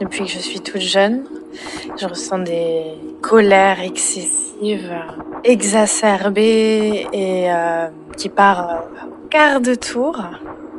Depuis 0.00 0.24
que 0.24 0.30
je 0.30 0.38
suis 0.38 0.60
toute 0.60 0.80
jeune, 0.80 1.24
je 2.00 2.06
ressens 2.06 2.38
des 2.38 2.84
colères 3.20 3.80
excessives, 3.80 4.94
exacerbées 5.44 7.06
et 7.12 7.52
euh, 7.52 7.88
qui 8.16 8.30
part 8.30 8.84
au 9.06 9.11
quart 9.32 9.62
de 9.62 9.74
tour. 9.74 10.22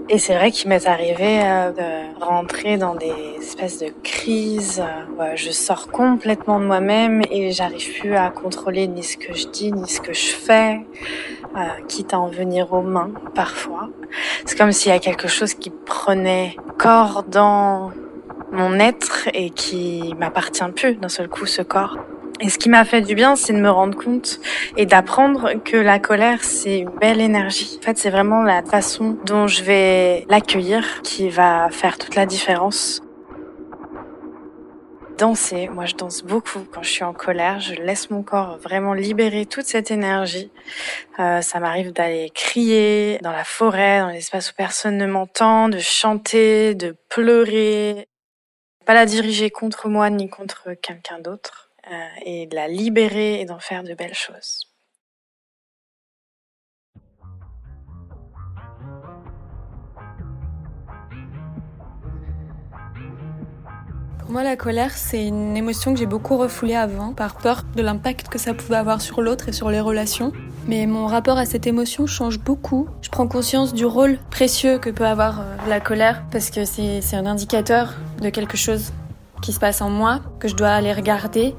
Et 0.10 0.20
c'est 0.20 0.36
vrai 0.36 0.52
qu'il 0.52 0.70
m'est 0.70 0.86
arrivé 0.86 1.42
euh, 1.42 1.72
de 1.72 2.24
rentrer 2.24 2.78
dans 2.78 2.94
des 2.94 3.38
espèces 3.40 3.80
de 3.80 3.88
crises. 4.04 4.80
euh, 4.80 5.34
où 5.34 5.36
je 5.36 5.50
sors 5.50 5.88
complètement 5.88 6.60
de 6.60 6.66
moi-même 6.66 7.24
et 7.32 7.52
j'arrive 7.52 8.00
plus 8.00 8.16
à 8.16 8.30
contrôler 8.30 8.88
ni 8.88 9.02
ce 9.02 9.18
que 9.18 9.34
je 9.34 9.48
dis 9.48 9.72
ni 9.72 9.90
ce 9.90 10.00
que 10.02 10.14
je 10.14 10.28
fais, 10.28 10.86
euh, 11.58 11.62
quitte 11.88 12.14
à 12.14 12.20
en 12.20 12.28
venir 12.28 12.74
aux 12.74 12.84
mains 12.84 13.12
parfois. 13.34 13.90
C'est 14.46 14.56
comme 14.56 14.72
s'il 14.72 14.92
y 14.92 14.96
a 14.96 15.00
quelque 15.00 15.28
chose 15.28 15.56
qui 15.56 15.72
prenait 15.72 16.56
corps 16.78 17.24
dans 17.24 17.92
mon 18.52 18.80
être 18.80 19.30
et 19.34 19.50
qui 19.50 20.14
m'appartient 20.20 20.72
plus 20.76 20.94
d'un 20.94 21.10
seul 21.10 21.28
coup 21.28 21.48
ce 21.48 21.64
corps. 21.64 21.98
Et 22.44 22.50
ce 22.50 22.58
qui 22.58 22.68
m'a 22.68 22.84
fait 22.84 23.00
du 23.00 23.16
bien, 23.16 23.38
c'est 23.38 23.54
de 23.54 23.58
me 23.58 23.70
rendre 23.70 23.98
compte 23.98 24.42
et 24.76 24.86
d'apprendre 24.86 25.54
que 25.64 25.78
la 25.78 25.98
colère, 25.98 26.44
c'est 26.44 26.80
une 26.80 26.90
belle 26.90 27.22
énergie. 27.22 27.80
En 27.80 27.86
fait, 27.86 27.98
c'est 27.98 28.10
vraiment 28.10 28.44
la 28.44 28.62
façon 28.62 29.18
dont 29.26 29.48
je 29.48 29.64
vais 29.64 30.26
l'accueillir 30.28 30.84
qui 31.04 31.30
va 31.30 31.70
faire 31.72 31.98
toute 31.98 32.16
la 32.16 32.26
différence. 32.26 33.02
Danser, 35.18 35.70
moi 35.70 35.86
je 35.86 35.96
danse 35.96 36.22
beaucoup 36.22 36.68
quand 36.70 36.84
je 36.84 36.90
suis 36.90 37.04
en 37.06 37.14
colère, 37.14 37.62
je 37.62 37.76
laisse 37.76 38.10
mon 38.10 38.24
corps 38.24 38.58
vraiment 38.58 38.94
libérer 38.94 39.46
toute 39.46 39.66
cette 39.66 39.90
énergie. 39.90 40.52
Euh, 41.20 41.40
ça 41.40 41.62
m'arrive 41.62 41.94
d'aller 41.94 42.30
crier 42.32 43.20
dans 43.22 43.32
la 43.32 43.46
forêt, 43.46 44.00
dans 44.00 44.10
l'espace 44.10 44.52
où 44.52 44.54
personne 44.58 44.98
ne 44.98 45.06
m'entend, 45.06 45.70
de 45.70 45.80
chanter, 45.80 46.76
de 46.76 46.98
pleurer. 47.08 48.10
Pas 48.86 48.96
la 48.96 49.06
diriger 49.06 49.50
contre 49.50 49.88
moi 49.88 50.10
ni 50.10 50.30
contre 50.30 50.74
quelqu'un 50.82 51.20
d'autre, 51.20 51.63
euh, 51.92 52.08
et 52.26 52.48
de 52.48 52.56
la 52.56 52.68
libérer 52.68 53.42
et 53.42 53.46
d'en 53.46 53.60
faire 53.60 53.84
de 53.84 53.94
belles 53.94 54.14
choses. 54.14 54.74
Pour 64.20 64.32
moi, 64.32 64.44
la 64.44 64.56
colère, 64.56 64.92
c'est 64.92 65.28
une 65.28 65.58
émotion 65.58 65.94
que 65.94 66.00
j'ai 66.00 66.06
beaucoup 66.06 66.38
refoulée 66.38 66.76
avant, 66.76 67.14
par 67.14 67.36
peur 67.36 67.66
de 67.76 67.82
l'impact 67.82 68.30
que 68.30 68.40
ça 68.40 68.54
pouvait 68.54 68.78
avoir 68.78 69.02
sur 69.02 69.22
l'autre 69.22 69.50
et 69.50 69.52
sur 69.52 69.70
les 69.70 69.82
relations. 69.82 70.32
Mais 70.66 70.86
mon 70.86 71.08
rapport 71.08 71.38
à 71.38 71.46
cette 71.46 71.68
émotion 71.68 72.08
change 72.08 72.40
beaucoup. 72.40 72.88
Je 73.02 73.10
prends 73.10 73.28
conscience 73.28 73.74
du 73.74 73.86
rôle 73.86 74.18
précieux 74.32 74.80
que 74.80 74.90
peut 74.90 75.06
avoir 75.06 75.42
euh, 75.42 75.44
la 75.68 75.82
colère, 75.82 76.24
parce 76.32 76.50
que 76.50 76.64
c'est 76.64 77.16
un 77.16 77.26
indicateur 77.26 77.96
de 78.22 78.30
quelque 78.30 78.56
chose 78.56 78.94
qui 79.42 79.52
se 79.52 79.60
passe 79.60 79.82
en 79.82 79.90
moi, 79.90 80.22
que 80.40 80.48
je 80.48 80.56
dois 80.56 80.70
aller 80.70 80.94
regarder. 80.94 81.54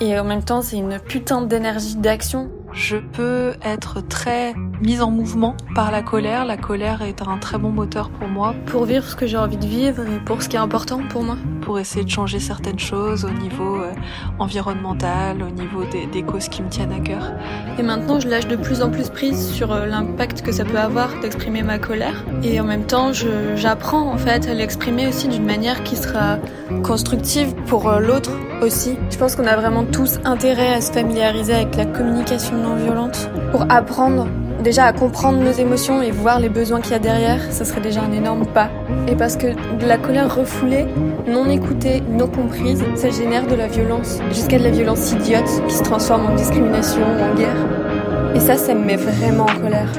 Et 0.00 0.18
en 0.18 0.24
même 0.24 0.44
temps, 0.44 0.62
c'est 0.62 0.76
une 0.76 0.98
putain 0.98 1.42
d'énergie 1.42 1.96
d'action 1.96 2.50
je 2.74 2.96
peux 2.96 3.54
être 3.62 4.00
très 4.00 4.52
mise 4.82 5.00
en 5.00 5.10
mouvement 5.10 5.56
par 5.74 5.92
la 5.92 6.02
colère. 6.02 6.44
La 6.44 6.56
colère 6.56 7.02
est 7.02 7.22
un 7.22 7.38
très 7.38 7.56
bon 7.56 7.70
moteur 7.70 8.10
pour 8.10 8.26
moi. 8.28 8.54
Pour 8.66 8.84
vivre 8.84 9.04
ce 9.04 9.14
que 9.14 9.26
j'ai 9.26 9.36
envie 9.36 9.56
de 9.56 9.66
vivre 9.66 10.02
et 10.02 10.18
pour 10.24 10.42
ce 10.42 10.48
qui 10.48 10.56
est 10.56 10.60
important 10.60 11.00
pour 11.08 11.22
moi. 11.22 11.36
Pour 11.64 11.78
essayer 11.78 12.04
de 12.04 12.10
changer 12.10 12.40
certaines 12.40 12.78
choses 12.78 13.24
au 13.24 13.30
niveau 13.30 13.76
euh, 13.76 13.92
environnemental, 14.38 15.42
au 15.42 15.50
niveau 15.50 15.82
des, 15.84 16.22
causes 16.22 16.48
qui 16.48 16.62
me 16.62 16.68
tiennent 16.68 16.92
à 16.92 17.00
cœur. 17.00 17.32
Et 17.78 17.82
maintenant, 17.82 18.20
je 18.20 18.28
lâche 18.28 18.46
de 18.46 18.56
plus 18.56 18.82
en 18.82 18.90
plus 18.90 19.08
prise 19.08 19.50
sur 19.50 19.72
euh, 19.72 19.86
l'impact 19.86 20.42
que 20.42 20.52
ça 20.52 20.64
peut 20.64 20.78
avoir 20.78 21.08
d'exprimer 21.20 21.62
ma 21.62 21.78
colère. 21.78 22.24
Et 22.42 22.60
en 22.60 22.64
même 22.64 22.84
temps, 22.84 23.12
j'apprends 23.56 24.12
en 24.12 24.18
fait 24.18 24.46
à 24.46 24.54
l'exprimer 24.54 25.08
aussi 25.08 25.28
d'une 25.28 25.44
manière 25.44 25.82
qui 25.84 25.96
sera 25.96 26.38
constructive 26.82 27.54
pour 27.66 27.88
euh, 27.88 28.00
l'autre 28.00 28.32
aussi. 28.62 28.96
Je 29.10 29.16
pense 29.16 29.36
qu'on 29.36 29.46
a 29.46 29.56
vraiment 29.56 29.84
tous 29.84 30.18
intérêt 30.24 30.74
à 30.74 30.80
se 30.80 30.92
familiariser 30.92 31.54
avec 31.54 31.76
la 31.76 31.86
communication 31.86 32.56
non 32.56 32.76
violente 32.76 33.30
pour 33.52 33.66
apprendre 33.70 34.26
déjà 34.64 34.86
à 34.86 34.92
comprendre 34.92 35.38
nos 35.38 35.52
émotions 35.52 36.02
et 36.02 36.10
voir 36.10 36.40
les 36.40 36.48
besoins 36.48 36.80
qu'il 36.80 36.92
y 36.92 36.94
a 36.94 36.98
derrière, 36.98 37.40
ça 37.52 37.64
serait 37.64 37.82
déjà 37.82 38.00
un 38.00 38.12
énorme 38.12 38.46
pas. 38.46 38.70
Et 39.06 39.14
parce 39.14 39.36
que 39.36 39.48
de 39.48 39.86
la 39.86 39.98
colère 39.98 40.34
refoulée, 40.34 40.86
non 41.28 41.48
écoutée, 41.48 42.02
non 42.08 42.26
comprise, 42.26 42.82
ça 42.96 43.10
génère 43.10 43.46
de 43.46 43.54
la 43.54 43.68
violence, 43.68 44.18
jusqu'à 44.30 44.58
de 44.58 44.64
la 44.64 44.70
violence 44.70 45.12
idiote 45.12 45.48
qui 45.68 45.74
se 45.74 45.82
transforme 45.82 46.26
en 46.26 46.34
discrimination 46.34 47.02
ou 47.02 47.22
en 47.22 47.34
guerre. 47.36 48.34
Et 48.34 48.40
ça, 48.40 48.56
ça 48.56 48.74
me 48.74 48.84
met 48.84 48.96
vraiment 48.96 49.44
en 49.44 49.60
colère. 49.60 49.92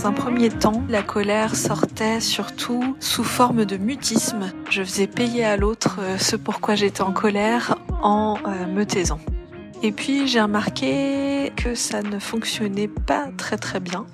Dans 0.00 0.06
un 0.06 0.12
premier 0.12 0.48
temps, 0.48 0.82
la 0.88 1.02
colère 1.02 1.54
sortait 1.54 2.20
surtout 2.20 2.96
sous 3.00 3.22
forme 3.22 3.66
de 3.66 3.76
mutisme. 3.76 4.50
Je 4.70 4.82
faisais 4.82 5.06
payer 5.06 5.44
à 5.44 5.58
l'autre 5.58 5.98
euh, 6.00 6.16
ce 6.16 6.36
pourquoi 6.36 6.74
j'étais 6.74 7.02
en 7.02 7.12
colère 7.12 7.76
en 8.00 8.38
euh, 8.46 8.66
me 8.66 8.86
taisant. 8.86 9.20
Et 9.82 9.92
puis 9.92 10.26
j'ai 10.26 10.40
remarqué 10.40 11.52
que 11.54 11.74
ça 11.74 12.00
ne 12.00 12.18
fonctionnait 12.18 12.88
pas 12.88 13.26
très 13.36 13.58
très 13.58 13.78
bien. 13.78 14.06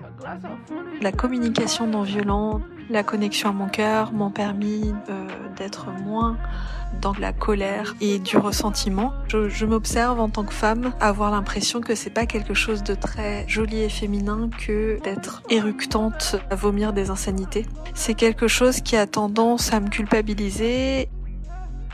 La 1.03 1.13
communication 1.13 1.87
non 1.87 2.03
violente, 2.03 2.63
la 2.91 3.03
connexion 3.03 3.51
à 3.51 3.53
mon 3.53 3.69
cœur 3.69 4.13
m'ont 4.13 4.31
permis 4.31 4.93
euh, 5.09 5.27
d'être 5.57 5.89
moins 6.05 6.37
dans 7.01 7.15
la 7.19 7.33
colère 7.33 7.95
et 8.01 8.19
du 8.19 8.37
ressentiment. 8.37 9.13
Je, 9.29 9.67
m'observe 9.67 10.21
en 10.21 10.29
tant 10.29 10.45
que 10.45 10.53
femme 10.53 10.93
avoir 11.01 11.31
l'impression 11.31 11.81
que 11.81 11.95
c'est 11.95 12.11
pas 12.11 12.27
quelque 12.27 12.55
chose 12.55 12.83
de 12.83 12.95
très 12.95 13.47
joli 13.49 13.83
et 13.83 13.89
féminin 13.89 14.49
que 14.67 14.99
d'être 15.03 15.43
éructante 15.51 16.37
à 16.51 16.55
vomir 16.55 16.93
des 16.93 17.11
insanités. 17.11 17.67
C'est 17.95 18.15
quelque 18.15 18.49
chose 18.49 18.81
qui 18.81 18.97
a 18.97 19.07
tendance 19.07 19.73
à 19.73 19.81
me 19.81 19.89
culpabiliser. 19.89 21.09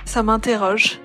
Ça 0.05 0.23
m'interroge. 0.23 1.01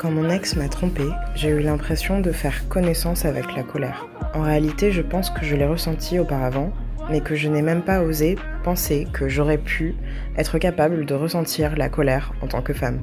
Quand 0.00 0.10
mon 0.10 0.30
ex 0.30 0.56
m'a 0.56 0.70
trompée, 0.70 1.10
j'ai 1.34 1.50
eu 1.50 1.60
l'impression 1.60 2.20
de 2.20 2.32
faire 2.32 2.66
connaissance 2.68 3.26
avec 3.26 3.54
la 3.54 3.62
colère. 3.62 4.06
En 4.32 4.40
réalité, 4.40 4.92
je 4.92 5.02
pense 5.02 5.28
que 5.28 5.44
je 5.44 5.54
l'ai 5.54 5.66
ressenti 5.66 6.18
auparavant, 6.18 6.72
mais 7.10 7.20
que 7.20 7.34
je 7.34 7.48
n'ai 7.48 7.60
même 7.60 7.82
pas 7.82 8.00
osé 8.00 8.36
penser 8.64 9.06
que 9.12 9.28
j'aurais 9.28 9.58
pu 9.58 9.94
être 10.38 10.56
capable 10.56 11.04
de 11.04 11.12
ressentir 11.12 11.76
la 11.76 11.90
colère 11.90 12.32
en 12.40 12.46
tant 12.46 12.62
que 12.62 12.72
femme. 12.72 13.02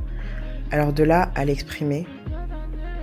Alors 0.71 0.91
de 0.91 1.03
là 1.03 1.29
à 1.35 1.45
l'exprimer. 1.45 2.07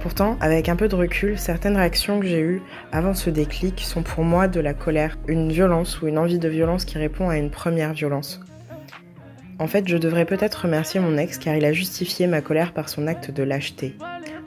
Pourtant, 0.00 0.38
avec 0.40 0.68
un 0.68 0.74
peu 0.74 0.88
de 0.88 0.96
recul, 0.96 1.38
certaines 1.38 1.76
réactions 1.76 2.18
que 2.18 2.26
j'ai 2.26 2.40
eues 2.40 2.62
avant 2.90 3.14
ce 3.14 3.30
déclic 3.30 3.78
sont 3.78 4.02
pour 4.02 4.24
moi 4.24 4.48
de 4.48 4.59
la 4.59 4.74
colère, 4.74 5.18
une 5.28 5.52
violence 5.52 6.02
ou 6.02 6.09
une 6.09 6.18
envie 6.18 6.40
de 6.40 6.48
violence 6.48 6.85
qui 6.85 6.98
répond 6.98 7.28
à 7.28 7.38
une 7.38 7.50
première 7.50 7.92
violence. 7.92 8.40
En 9.59 9.69
fait, 9.69 9.87
je 9.87 9.97
devrais 9.97 10.25
peut-être 10.25 10.62
remercier 10.62 10.99
mon 11.01 11.17
ex 11.17 11.38
car 11.38 11.55
il 11.55 11.64
a 11.64 11.73
justifié 11.73 12.27
ma 12.27 12.40
colère 12.40 12.73
par 12.73 12.88
son 12.88 13.07
acte 13.07 13.31
de 13.31 13.43
lâcheté. 13.43 13.97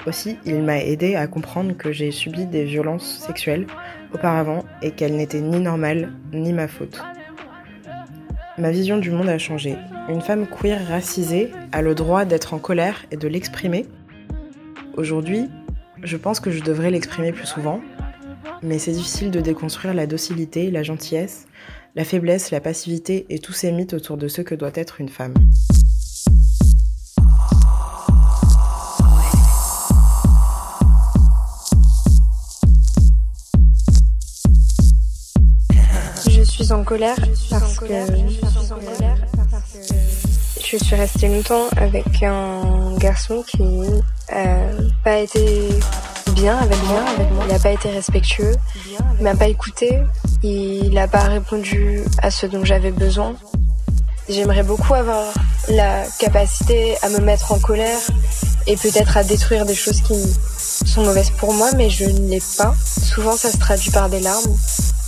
Aussi, 0.05 0.37
il 0.45 0.61
m'a 0.61 0.79
aidé 0.79 1.15
à 1.15 1.27
comprendre 1.27 1.75
que 1.75 1.91
j'ai 1.91 2.11
subi 2.11 2.45
des 2.45 2.63
violences 2.65 3.19
sexuelles 3.25 3.67
auparavant 4.13 4.63
et 4.81 4.91
qu'elles 4.91 5.15
n'étaient 5.15 5.41
ni 5.41 5.59
normales 5.59 6.13
ni 6.33 6.53
ma 6.53 6.67
faute. 6.67 7.01
Ma 8.57 8.71
vision 8.71 8.97
du 8.97 9.11
monde 9.11 9.29
a 9.29 9.37
changé. 9.37 9.75
Une 10.09 10.21
femme 10.21 10.47
queer 10.47 10.79
racisée 10.87 11.51
a 11.71 11.81
le 11.81 11.93
droit 11.93 12.25
d'être 12.25 12.53
en 12.53 12.59
colère 12.59 13.05
et 13.11 13.17
de 13.17 13.27
l'exprimer. 13.27 13.85
Aujourd'hui, 14.95 15.49
je 16.03 16.17
pense 16.17 16.39
que 16.39 16.51
je 16.51 16.63
devrais 16.63 16.91
l'exprimer 16.91 17.31
plus 17.31 17.45
souvent, 17.45 17.81
mais 18.63 18.79
c'est 18.79 18.91
difficile 18.91 19.31
de 19.31 19.39
déconstruire 19.39 19.93
la 19.93 20.07
docilité, 20.07 20.71
la 20.71 20.83
gentillesse, 20.83 21.47
la 21.97 22.03
faiblesse, 22.03 22.51
la 22.51 22.61
passivité 22.61 23.25
et 23.31 23.39
tous 23.39 23.53
ces 23.53 23.71
mythes 23.71 23.95
autour 23.95 24.17
de 24.17 24.27
ce 24.27 24.43
que 24.43 24.53
doit 24.53 24.71
être 24.75 25.01
une 25.01 25.09
femme. 25.09 25.33
Je 36.29 36.43
suis 36.43 36.71
en 36.71 36.83
colère 36.83 37.17
parce 37.49 37.79
que 37.79 37.85
je 40.63 40.77
suis 40.77 40.95
restée 40.95 41.29
longtemps 41.29 41.67
avec 41.77 42.21
un 42.21 42.95
garçon 42.99 43.41
qui 43.41 43.63
n'a 43.63 44.69
pas 45.03 45.17
été 45.17 45.69
Il 46.37 46.43
n'a 46.43 47.59
pas 47.59 47.71
été 47.71 47.89
respectueux, 47.89 48.53
il 49.17 49.23
m'a 49.23 49.35
pas 49.35 49.47
écouté, 49.47 49.97
il 50.43 50.93
n'a 50.93 51.07
pas 51.07 51.23
répondu 51.23 52.03
à 52.21 52.29
ce 52.29 52.45
dont 52.45 52.63
j'avais 52.63 52.91
besoin. 52.91 53.35
J'aimerais 54.29 54.61
beaucoup 54.61 54.93
avoir 54.93 55.33
la 55.67 56.03
capacité 56.19 56.95
à 57.01 57.09
me 57.09 57.19
mettre 57.19 57.53
en 57.53 57.59
colère 57.59 57.97
et 58.67 58.75
peut-être 58.75 59.17
à 59.17 59.23
détruire 59.23 59.65
des 59.65 59.73
choses 59.73 60.01
qui 60.01 60.37
sont 60.85 61.03
mauvaises 61.03 61.31
pour 61.31 61.53
moi, 61.53 61.71
mais 61.75 61.89
je 61.89 62.05
ne 62.05 62.29
l'ai 62.29 62.43
pas. 62.55 62.75
Souvent, 62.85 63.35
ça 63.35 63.51
se 63.51 63.57
traduit 63.57 63.89
par 63.89 64.07
des 64.07 64.19
larmes. 64.19 64.55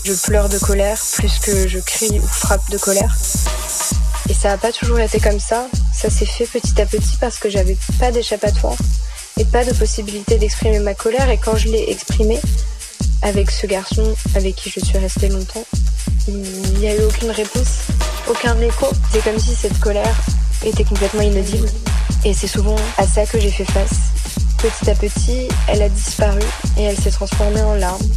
Je 0.05 0.13
pleure 0.13 0.49
de 0.49 0.57
colère 0.57 0.97
plus 1.13 1.37
que 1.39 1.67
je 1.67 1.77
crie 1.77 2.19
ou 2.19 2.25
frappe 2.25 2.67
de 2.71 2.79
colère. 2.79 3.15
Et 4.29 4.33
ça 4.33 4.49
n'a 4.49 4.57
pas 4.57 4.71
toujours 4.71 4.99
été 4.99 5.19
comme 5.19 5.39
ça. 5.39 5.67
Ça 5.93 6.09
s'est 6.09 6.25
fait 6.25 6.45
petit 6.45 6.81
à 6.81 6.87
petit 6.87 7.17
parce 7.21 7.37
que 7.37 7.49
j'avais 7.51 7.77
pas 7.99 8.11
d'échappatoire 8.11 8.77
et 9.39 9.45
pas 9.45 9.63
de 9.63 9.73
possibilité 9.73 10.37
d'exprimer 10.37 10.79
ma 10.79 10.93
colère. 10.93 11.29
Et 11.29 11.37
quand 11.37 11.55
je 11.55 11.69
l'ai 11.69 11.89
exprimée 11.89 12.39
avec 13.21 13.49
ce 13.49 13.65
garçon 13.65 14.15
avec 14.35 14.55
qui 14.55 14.69
je 14.69 14.79
suis 14.79 14.97
restée 14.97 15.29
longtemps, 15.29 15.65
il 16.27 16.79
n'y 16.79 16.87
a 16.87 16.95
eu 16.95 17.03
aucune 17.03 17.31
réponse, 17.31 17.87
aucun 18.29 18.59
écho. 18.59 18.87
C'est 19.11 19.23
comme 19.23 19.39
si 19.39 19.55
cette 19.55 19.79
colère 19.79 20.15
était 20.63 20.83
complètement 20.83 21.21
inaudible. 21.21 21.69
Et 22.25 22.33
c'est 22.33 22.47
souvent 22.47 22.75
à 22.97 23.07
ça 23.07 23.25
que 23.25 23.39
j'ai 23.39 23.49
fait 23.49 23.65
face. 23.65 24.11
Petit 24.57 24.89
à 24.89 24.95
petit, 24.95 25.47
elle 25.69 25.81
a 25.81 25.89
disparu 25.89 26.41
et 26.77 26.83
elle 26.83 26.97
s'est 26.97 27.11
transformée 27.11 27.61
en 27.61 27.75
larmes. 27.75 28.09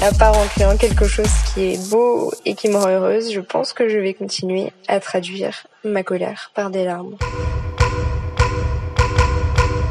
À 0.00 0.12
part 0.12 0.38
en 0.38 0.46
créant 0.46 0.76
quelque 0.76 1.06
chose 1.06 1.28
qui 1.52 1.72
est 1.72 1.90
beau 1.90 2.32
et 2.46 2.54
qui 2.54 2.68
me 2.68 2.76
rend 2.76 2.88
heureuse, 2.88 3.32
je 3.32 3.40
pense 3.40 3.72
que 3.72 3.88
je 3.88 3.98
vais 3.98 4.14
continuer 4.14 4.72
à 4.86 5.00
traduire 5.00 5.66
ma 5.84 6.02
colère 6.02 6.52
par 6.54 6.70
des 6.70 6.84
larmes. 6.84 7.16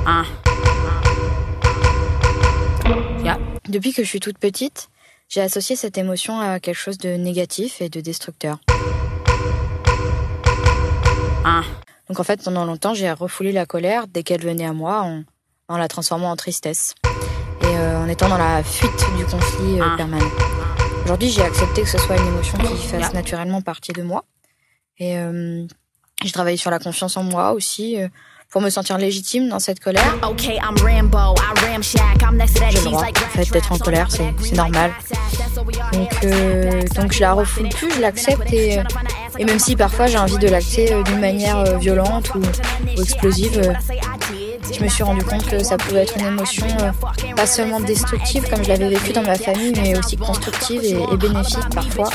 Ah. 0.09 0.23
Depuis 3.67 3.91
que 3.91 4.01
je 4.01 4.07
suis 4.07 4.21
toute 4.21 4.37
petite, 4.37 4.87
j'ai 5.27 5.41
associé 5.41 5.75
cette 5.75 5.97
émotion 5.97 6.39
à 6.39 6.61
quelque 6.61 6.77
chose 6.77 6.97
de 6.97 7.09
négatif 7.09 7.81
et 7.81 7.89
de 7.89 7.99
destructeur. 7.99 8.59
Ah. 11.43 11.63
Donc 12.07 12.21
en 12.21 12.23
fait, 12.23 12.41
pendant 12.41 12.63
longtemps, 12.63 12.93
j'ai 12.93 13.11
refoulé 13.11 13.51
la 13.51 13.65
colère 13.65 14.07
dès 14.07 14.23
qu'elle 14.23 14.41
venait 14.41 14.65
à 14.65 14.71
moi 14.71 15.01
en, 15.01 15.23
en 15.67 15.77
la 15.77 15.89
transformant 15.89 16.31
en 16.31 16.37
tristesse 16.37 16.95
et 17.63 17.65
euh, 17.65 17.99
en 17.99 18.07
étant 18.07 18.29
dans 18.29 18.37
la 18.37 18.63
fuite 18.63 19.05
du 19.17 19.25
conflit 19.25 19.81
euh, 19.81 19.97
permanent. 19.97 20.31
Aujourd'hui, 21.03 21.29
j'ai 21.29 21.41
accepté 21.41 21.81
que 21.81 21.89
ce 21.89 21.97
soit 21.97 22.15
une 22.15 22.27
émotion 22.27 22.57
qui 22.59 22.87
fasse 22.87 23.13
naturellement 23.13 23.61
partie 23.61 23.91
de 23.91 24.03
moi 24.03 24.23
et 24.99 25.17
euh, 25.17 25.67
j'ai 26.23 26.31
travaillé 26.31 26.55
sur 26.55 26.71
la 26.71 26.79
confiance 26.79 27.17
en 27.17 27.23
moi 27.23 27.51
aussi 27.51 27.97
pour 28.49 28.61
me 28.61 28.69
sentir 28.69 28.97
légitime 28.97 29.49
dans 29.49 29.59
cette 29.59 29.79
colère. 29.79 30.15
J'ai 32.69 32.77
le 32.77 32.83
droit, 32.83 33.03
en 33.03 33.29
fait, 33.29 33.51
d'être 33.51 33.71
en 33.71 33.77
colère, 33.77 34.07
c'est 34.09 34.55
normal. 34.55 34.91
Donc, 35.93 36.09
euh, 36.23 36.81
donc 36.95 37.11
je 37.11 37.19
la 37.19 37.33
refoule 37.33 37.69
plus, 37.69 37.91
je 37.93 37.99
l'accepte 38.01 38.53
et, 38.53 38.79
euh, 38.79 38.83
et 39.37 39.45
même 39.45 39.59
si 39.59 39.75
parfois 39.75 40.07
j'ai 40.07 40.17
envie 40.17 40.37
de 40.37 40.47
l'acter 40.47 40.93
euh, 40.93 41.03
d'une 41.03 41.19
manière 41.19 41.77
violente 41.79 42.33
ou, 42.35 42.39
ou 42.39 43.01
explosive, 43.01 43.73
je 44.71 44.83
me 44.83 44.87
suis 44.89 45.03
rendu 45.03 45.23
compte 45.23 45.45
que 45.45 45.63
ça 45.63 45.77
pouvait 45.77 46.03
être 46.03 46.17
une 46.17 46.27
émotion 46.27 46.67
pas 47.35 47.45
seulement 47.45 47.79
destructive 47.79 48.49
comme 48.49 48.63
je 48.63 48.69
l'avais 48.69 48.89
vécu 48.89 49.13
dans 49.13 49.23
ma 49.23 49.35
famille, 49.35 49.73
mais 49.75 49.97
aussi 49.97 50.17
constructive 50.17 50.83
et, 50.83 51.17
bénéfique 51.17 51.69
parfois. 51.73 52.09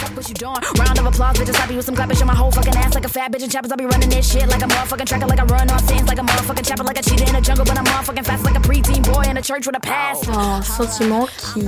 Un 10.33 10.62
sentiment 10.62 11.27
qui, 11.38 11.67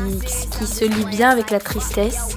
qui 0.58 0.66
se 0.66 0.84
lie 0.84 1.04
bien 1.06 1.30
avec 1.30 1.50
la 1.50 1.60
tristesse. 1.60 2.36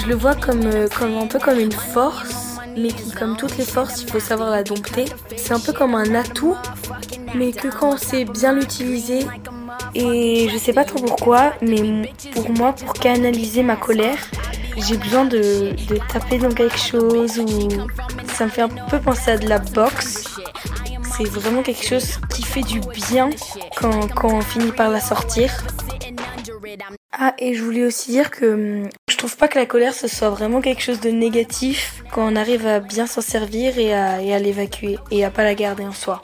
Je 0.00 0.06
le 0.06 0.14
vois 0.14 0.34
comme, 0.34 0.62
euh, 0.64 0.88
comme 0.98 1.16
un 1.16 1.26
peu 1.26 1.38
comme 1.38 1.58
une 1.58 1.72
force, 1.72 2.58
mais 2.76 2.88
qui, 2.88 3.10
comme 3.12 3.36
toutes 3.36 3.56
les 3.58 3.64
forces, 3.64 4.02
il 4.02 4.10
faut 4.10 4.20
savoir 4.20 4.50
la 4.50 4.62
dompter. 4.62 5.06
C'est 5.36 5.52
un 5.52 5.60
peu 5.60 5.72
comme 5.72 5.94
un 5.94 6.14
atout, 6.14 6.56
mais 7.34 7.52
que 7.52 7.68
quand 7.68 7.94
on 7.94 7.96
sait 7.96 8.24
bien 8.24 8.52
l'utiliser, 8.52 9.26
et 9.94 10.48
je 10.50 10.58
sais 10.58 10.72
pas 10.72 10.84
trop 10.84 10.98
pourquoi, 10.98 11.52
mais 11.62 12.12
pour 12.34 12.50
moi, 12.50 12.72
pour 12.72 12.92
canaliser 12.94 13.62
ma 13.62 13.76
colère, 13.76 14.18
j'ai 14.76 14.96
besoin 14.96 15.24
de, 15.24 15.74
de, 15.88 15.98
taper 16.12 16.38
dans 16.38 16.52
quelque 16.52 16.78
chose 16.78 17.38
ou 17.38 17.68
ça 18.34 18.44
me 18.44 18.50
fait 18.50 18.62
un 18.62 18.68
peu 18.68 19.00
penser 19.00 19.32
à 19.32 19.38
de 19.38 19.48
la 19.48 19.58
boxe. 19.58 20.38
C'est 21.16 21.28
vraiment 21.28 21.62
quelque 21.62 21.84
chose 21.84 22.20
qui 22.30 22.42
fait 22.42 22.62
du 22.62 22.80
bien 23.08 23.30
quand, 23.76 24.08
quand 24.14 24.32
on 24.32 24.40
finit 24.40 24.72
par 24.72 24.90
la 24.90 25.00
sortir. 25.00 25.50
Ah, 27.12 27.34
et 27.38 27.54
je 27.54 27.64
voulais 27.64 27.84
aussi 27.84 28.12
dire 28.12 28.30
que 28.30 28.82
trouve 29.18 29.36
pas 29.36 29.48
que 29.48 29.58
la 29.58 29.66
colère 29.66 29.94
ce 29.94 30.06
soit 30.06 30.30
vraiment 30.30 30.60
quelque 30.60 30.80
chose 30.80 31.00
de 31.00 31.10
négatif 31.10 32.04
quand 32.12 32.32
on 32.32 32.36
arrive 32.36 32.66
à 32.66 32.78
bien 32.78 33.06
s'en 33.06 33.20
servir 33.20 33.76
et 33.76 33.92
à, 33.92 34.22
et 34.22 34.32
à 34.32 34.38
l'évacuer 34.38 34.96
et 35.10 35.24
à 35.24 35.30
pas 35.30 35.42
la 35.42 35.54
garder 35.54 35.84
en 35.84 35.92
soi. 35.92 36.22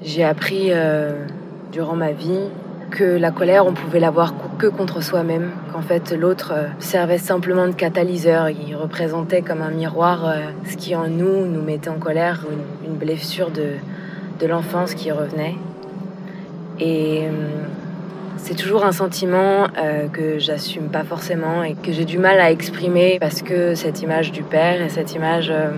J'ai 0.00 0.24
appris 0.24 0.68
euh, 0.70 1.26
durant 1.72 1.96
ma 1.96 2.12
vie 2.12 2.48
que 2.90 3.04
la 3.04 3.32
colère, 3.32 3.66
on 3.66 3.74
pouvait 3.74 3.98
l'avoir 4.00 4.32
que 4.58 4.68
contre 4.68 5.02
soi-même, 5.02 5.50
qu'en 5.72 5.82
fait 5.82 6.12
l'autre 6.12 6.52
euh, 6.54 6.68
servait 6.78 7.18
simplement 7.18 7.66
de 7.66 7.72
catalyseur, 7.74 8.48
il 8.50 8.76
représentait 8.76 9.42
comme 9.42 9.60
un 9.60 9.70
miroir 9.70 10.24
euh, 10.24 10.36
ce 10.70 10.76
qui 10.76 10.94
en 10.94 11.08
nous 11.08 11.46
nous 11.46 11.62
mettait 11.62 11.90
en 11.90 11.98
colère, 11.98 12.46
une, 12.84 12.92
une 12.92 12.96
blessure 12.96 13.50
de, 13.50 13.72
de 14.38 14.46
l'enfance 14.46 14.94
qui 14.94 15.10
revenait. 15.10 15.56
Et 16.78 17.24
euh, 17.26 17.30
c'est 18.38 18.54
toujours 18.54 18.84
un 18.84 18.92
sentiment 18.92 19.66
euh, 19.76 20.08
que 20.08 20.38
j'assume 20.38 20.88
pas 20.88 21.04
forcément 21.04 21.62
et 21.62 21.74
que 21.74 21.92
j'ai 21.92 22.04
du 22.04 22.18
mal 22.18 22.40
à 22.40 22.50
exprimer 22.50 23.18
parce 23.20 23.42
que 23.42 23.74
cette 23.74 24.00
image 24.00 24.32
du 24.32 24.42
père 24.42 24.80
et 24.80 24.88
cette 24.88 25.14
image 25.14 25.50
euh, 25.50 25.70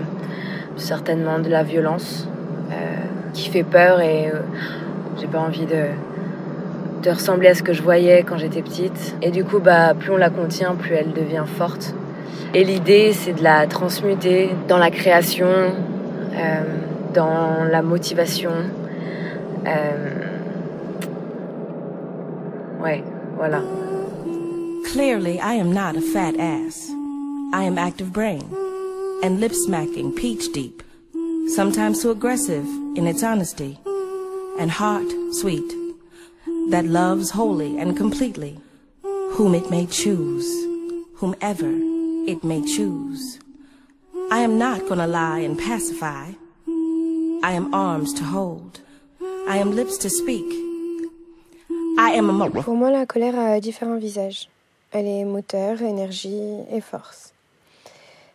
certainement 0.77 1.39
de 1.39 1.49
la 1.49 1.63
violence 1.63 2.27
euh, 2.71 2.73
qui 3.33 3.49
fait 3.49 3.63
peur 3.63 4.01
et 4.01 4.27
euh, 4.27 4.39
j'ai 5.19 5.27
pas 5.27 5.39
envie 5.39 5.65
de, 5.65 5.85
de 7.03 7.09
ressembler 7.09 7.49
à 7.49 7.55
ce 7.55 7.63
que 7.63 7.73
je 7.73 7.81
voyais 7.81 8.23
quand 8.23 8.37
j'étais 8.37 8.61
petite. 8.61 9.15
Et 9.21 9.31
du 9.31 9.43
coup, 9.43 9.59
bah, 9.59 9.93
plus 9.97 10.11
on 10.11 10.17
la 10.17 10.29
contient, 10.29 10.75
plus 10.75 10.93
elle 10.93 11.13
devient 11.13 11.45
forte. 11.45 11.93
Et 12.53 12.63
l'idée, 12.63 13.13
c'est 13.13 13.33
de 13.33 13.43
la 13.43 13.67
transmuter 13.67 14.49
dans 14.67 14.77
la 14.77 14.91
création, 14.91 15.47
euh, 15.47 16.63
dans 17.13 17.63
la 17.69 17.81
motivation. 17.81 18.51
Ouais, 22.81 23.03
voilà. 23.37 23.61
Clearly, 24.91 25.39
I 25.39 25.53
am 25.53 25.71
not 25.71 25.95
a 25.95 26.01
fat 26.01 26.35
ass. 26.39 26.89
I 27.53 27.61
am 27.61 27.77
active 27.77 28.11
brain 28.11 28.41
and 29.21 29.39
lip 29.39 29.53
smacking 29.53 30.15
peach 30.15 30.51
deep, 30.51 30.81
sometimes 31.53 32.01
too 32.01 32.09
aggressive 32.09 32.65
in 32.95 33.05
its 33.05 33.21
honesty, 33.21 33.77
and 34.57 34.71
heart 34.71 35.05
sweet, 35.31 35.71
that 36.69 36.85
loves 36.85 37.29
wholly 37.29 37.77
and 37.77 37.95
completely 37.95 38.59
whom 39.03 39.53
it 39.53 39.69
may 39.69 39.85
choose, 39.85 40.47
whomever 41.17 41.71
it 42.27 42.43
may 42.43 42.63
choose. 42.65 43.37
I 44.31 44.39
am 44.39 44.57
not 44.57 44.87
gonna 44.89 45.05
lie 45.05 45.39
and 45.39 45.55
pacify. 45.55 46.31
I 47.43 47.51
am 47.51 47.73
arms 47.75 48.11
to 48.15 48.23
hold. 48.23 48.79
I 49.47 49.57
am 49.57 49.75
lips 49.75 49.97
to 49.99 50.09
speak. 50.09 50.70
I 51.97 52.17
am 52.17 52.41
a 52.41 52.49
Pour 52.61 52.75
moi, 52.75 52.89
la 52.89 53.05
colère 53.05 53.37
a 53.37 53.59
différents 53.59 53.97
visages. 53.97 54.49
Elle 54.91 55.07
est 55.07 55.23
moteur, 55.25 55.81
énergie 55.81 56.57
et 56.71 56.81
force. 56.81 57.33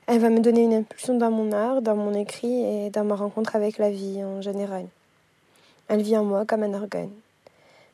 Elle 0.07 0.21
va 0.21 0.31
me 0.31 0.41
donner 0.41 0.63
une 0.63 0.75
impulsion 0.75 1.17
dans 1.17 1.31
mon 1.31 1.53
art, 1.53 1.83
dans 1.83 1.97
mon 1.97 2.15
écrit 2.15 2.65
et 2.65 2.91
dans 2.91 3.05
ma 3.05 3.15
rencontre 3.15 3.57
avec 3.57 3.79
la 3.79 3.91
vie 3.91 4.23
en 4.23 4.41
général. 4.41 4.87
Elle 5.89 6.03
vit 6.03 6.17
en 6.17 6.25
moi 6.25 6.45
comme 6.45 6.63
un 6.63 6.75
organe. 6.75 7.11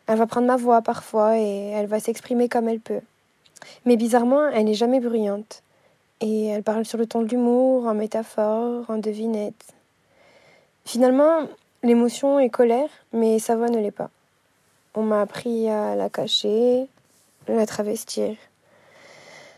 Elle 0.06 0.18
va 0.18 0.26
prendre 0.26 0.46
ma 0.46 0.56
voix 0.56 0.82
parfois 0.82 1.38
et 1.38 1.70
elle 1.70 1.86
va 1.86 2.00
s'exprimer 2.00 2.48
comme 2.48 2.68
elle 2.68 2.80
peut. 2.80 3.00
Mais 3.86 3.96
bizarrement, 3.96 4.48
elle 4.48 4.64
n'est 4.64 4.74
jamais 4.74 5.00
bruyante. 5.00 5.62
Et 6.20 6.46
elle 6.46 6.62
parle 6.62 6.84
sur 6.84 6.98
le 6.98 7.06
ton 7.06 7.22
de 7.22 7.28
l'humour, 7.28 7.86
en 7.86 7.94
métaphore, 7.94 8.84
en 8.88 8.98
devinette. 8.98 9.74
Finalement, 10.84 11.46
l'émotion 11.82 12.38
est 12.38 12.50
colère, 12.50 12.90
mais 13.12 13.38
sa 13.38 13.56
voix 13.56 13.68
ne 13.68 13.78
l'est 13.78 13.90
pas. 13.90 14.10
On 14.94 15.04
m'a 15.04 15.22
appris 15.22 15.70
à 15.70 15.96
la 15.96 16.10
cacher, 16.10 16.86
la 17.48 17.64
travestir. 17.64 18.36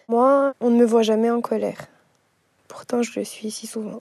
Moi, 0.07 0.53
on 0.61 0.71
ne 0.71 0.77
me 0.77 0.85
voit 0.85 1.03
jamais 1.03 1.29
en 1.29 1.41
colère. 1.41 1.87
Pourtant, 2.69 3.03
je 3.03 3.19
le 3.19 3.25
suis 3.25 3.51
si 3.51 3.67
souvent. 3.67 4.01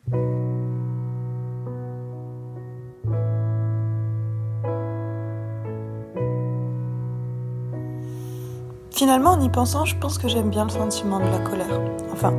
Finalement, 8.92 9.32
en 9.32 9.42
y 9.42 9.50
pensant, 9.50 9.86
je 9.86 9.96
pense 9.98 10.20
que 10.20 10.28
j'aime 10.28 10.52
bien 10.52 10.66
le 10.66 10.70
sentiment 10.70 11.20
de 11.20 11.26
la 11.26 11.40
colère. 11.40 11.82
Enfin, 12.12 12.32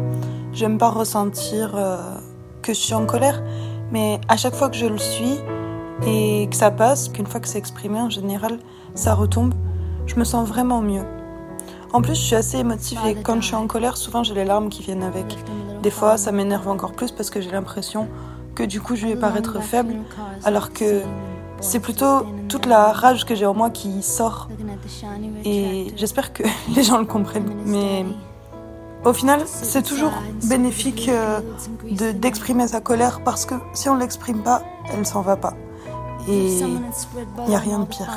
j'aime 0.53 0.79
pas 0.79 0.91
ressentir 0.91 1.75
euh, 1.75 1.97
que 2.63 2.73
je 2.73 2.79
suis 2.79 2.95
en 2.95 3.07
colère, 3.07 3.43
mais 3.91 4.21
à 4.29 4.37
chaque 4.37 4.55
fois 4.55 4.71
que 4.71 4.77
je 4.77 4.87
le 4.87 4.99
suis 4.99 5.41
et 6.07 6.49
que 6.51 6.57
ça 6.57 6.71
passe, 6.71 7.09
qu'une 7.09 7.27
fois 7.27 7.41
que 7.41 7.49
c'est 7.49 7.59
exprimé, 7.59 7.99
en 8.01 8.11
général, 8.11 8.59
ça 8.95 9.15
retombe, 9.15 9.55
je 10.07 10.17
me 10.17 10.25
sens 10.25 10.47
vraiment 10.49 10.81
mieux. 10.83 11.05
En 11.93 12.03
plus, 12.03 12.15
je 12.15 12.21
suis 12.21 12.35
assez 12.37 12.59
émotive 12.59 12.99
et 13.07 13.15
quand 13.15 13.41
je 13.41 13.47
suis 13.47 13.55
en 13.55 13.67
colère, 13.69 13.97
souvent 13.97 14.23
j'ai 14.25 14.35
les 14.35 14.45
larmes 14.45 14.69
qui 14.69 14.83
viennent 14.83 15.05
avec. 15.05 15.37
Des 15.83 15.91
fois, 15.91 16.17
ça 16.17 16.33
m'énerve 16.33 16.67
encore 16.69 16.93
plus 16.93 17.13
parce 17.13 17.31
que 17.31 17.41
j'ai 17.41 17.51
l'impression 17.51 18.09
que 18.55 18.63
du 18.65 18.81
coup, 18.81 18.97
je 18.97 19.07
vais 19.07 19.17
paraître 19.17 19.53
faible, 19.63 19.95
alors 20.45 20.73
que 20.73 21.03
c'est 21.61 21.79
plutôt 21.81 22.27
toute 22.49 22.67
la 22.67 22.93
rage 22.93 23.25
que 23.25 23.35
j'ai 23.35 23.47
en 23.47 23.55
moi 23.55 23.71
qui 23.71 24.03
sort. 24.03 24.49
Et 25.45 25.93
j'espère 25.97 26.33
que 26.33 26.43
les 26.75 26.83
gens 26.83 26.99
le 26.99 27.05
comprennent. 27.07 27.55
Mais 27.67 28.05
au 29.05 29.13
final, 29.13 29.43
c'est 29.47 29.83
toujours 29.83 30.11
bénéfique 30.49 31.09
euh, 31.09 31.41
de- 31.91 32.13
d'exprimer 32.13 32.67
sa 32.67 32.81
colère 32.81 33.21
parce 33.25 33.45
que 33.47 33.55
si 33.73 33.89
on 33.89 33.95
l'exprime 33.95 34.39
pas, 34.43 34.63
elle 34.93 35.07
s'en 35.07 35.21
va 35.21 35.37
pas. 35.37 35.55
Et 36.29 36.59
il 36.59 37.49
n'y 37.49 37.55
a 37.55 37.59
rien 37.59 37.81
de 37.81 37.85
pire. 37.85 38.11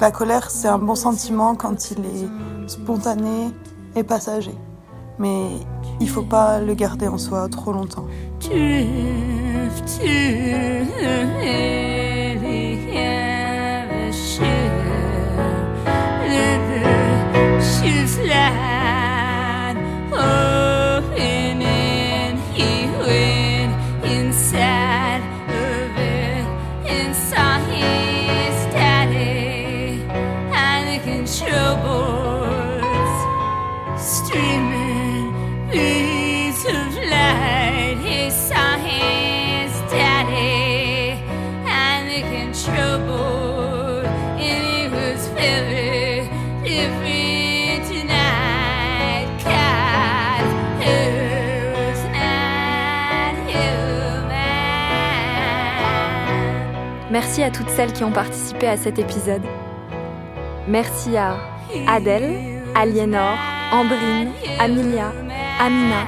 La 0.00 0.10
colère, 0.10 0.50
c'est 0.50 0.68
un 0.68 0.78
bon 0.78 0.94
sentiment 0.94 1.54
quand 1.54 1.90
il 1.90 2.00
est 2.00 2.68
spontané 2.68 3.50
et 3.94 4.02
passager. 4.02 4.54
Mais 5.18 5.50
il 6.00 6.08
faut 6.08 6.22
pas 6.22 6.60
le 6.60 6.74
garder 6.74 7.08
en 7.08 7.18
soi 7.18 7.48
trop 7.48 7.72
longtemps. 7.72 8.06
Drift 8.40 10.00
Merci 57.34 57.44
à 57.44 57.50
toutes 57.50 57.70
celles 57.70 57.94
qui 57.94 58.04
ont 58.04 58.12
participé 58.12 58.66
à 58.66 58.76
cet 58.76 58.98
épisode. 58.98 59.40
Merci 60.68 61.16
à 61.16 61.38
Adèle, 61.88 62.60
Aliénor, 62.74 63.38
Ambrine, 63.72 64.32
Amelia, 64.60 65.14
Amina, 65.58 66.04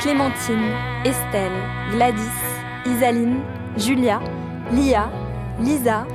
Clémentine, 0.00 0.70
Estelle, 1.04 1.50
Gladys, 1.90 2.20
Isaline, 2.86 3.40
Julia, 3.76 4.20
Lia, 4.70 5.10
Lisa, 5.58 6.06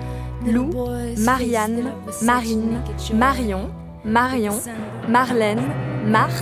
Lou, 0.45 0.69
Marianne, 1.17 1.91
Marine, 2.21 2.81
Marion, 3.13 3.69
Marion, 4.05 4.61
Marlène, 5.09 5.63
Marthe, 6.05 6.41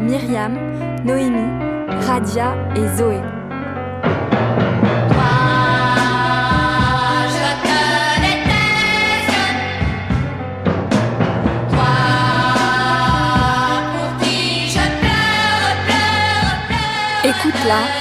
Myriam, 0.00 0.58
Noémie, 1.04 1.86
Radia 2.04 2.52
et 2.74 2.96
Zoé. 2.96 3.20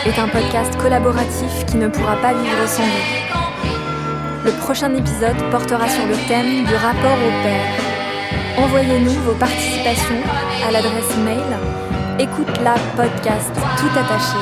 Est 0.06 0.18
un 0.18 0.28
podcast 0.28 0.76
collaboratif 0.78 1.66
qui 1.68 1.78
ne 1.78 1.88
pourra 1.88 2.16
pas 2.18 2.34
vivre 2.34 2.68
sans 2.68 2.84
vous. 2.84 4.46
Le 4.46 4.52
prochain 4.52 4.94
épisode 4.96 5.38
portera 5.52 5.88
sur 5.88 6.06
le 6.08 6.16
thème 6.28 6.66
du 6.66 6.74
rapport 6.74 7.18
au 7.18 7.44
père. 7.44 7.68
Envoyez-nous 8.58 9.14
vos 9.22 9.36
participations 9.36 10.22
à 10.68 10.72
l'adresse 10.72 11.16
mail 11.24 11.58
écoute 12.20 12.60
la 12.64 12.76
podcast 12.96 13.52
tout 13.78 13.98
attaché. 13.98 14.40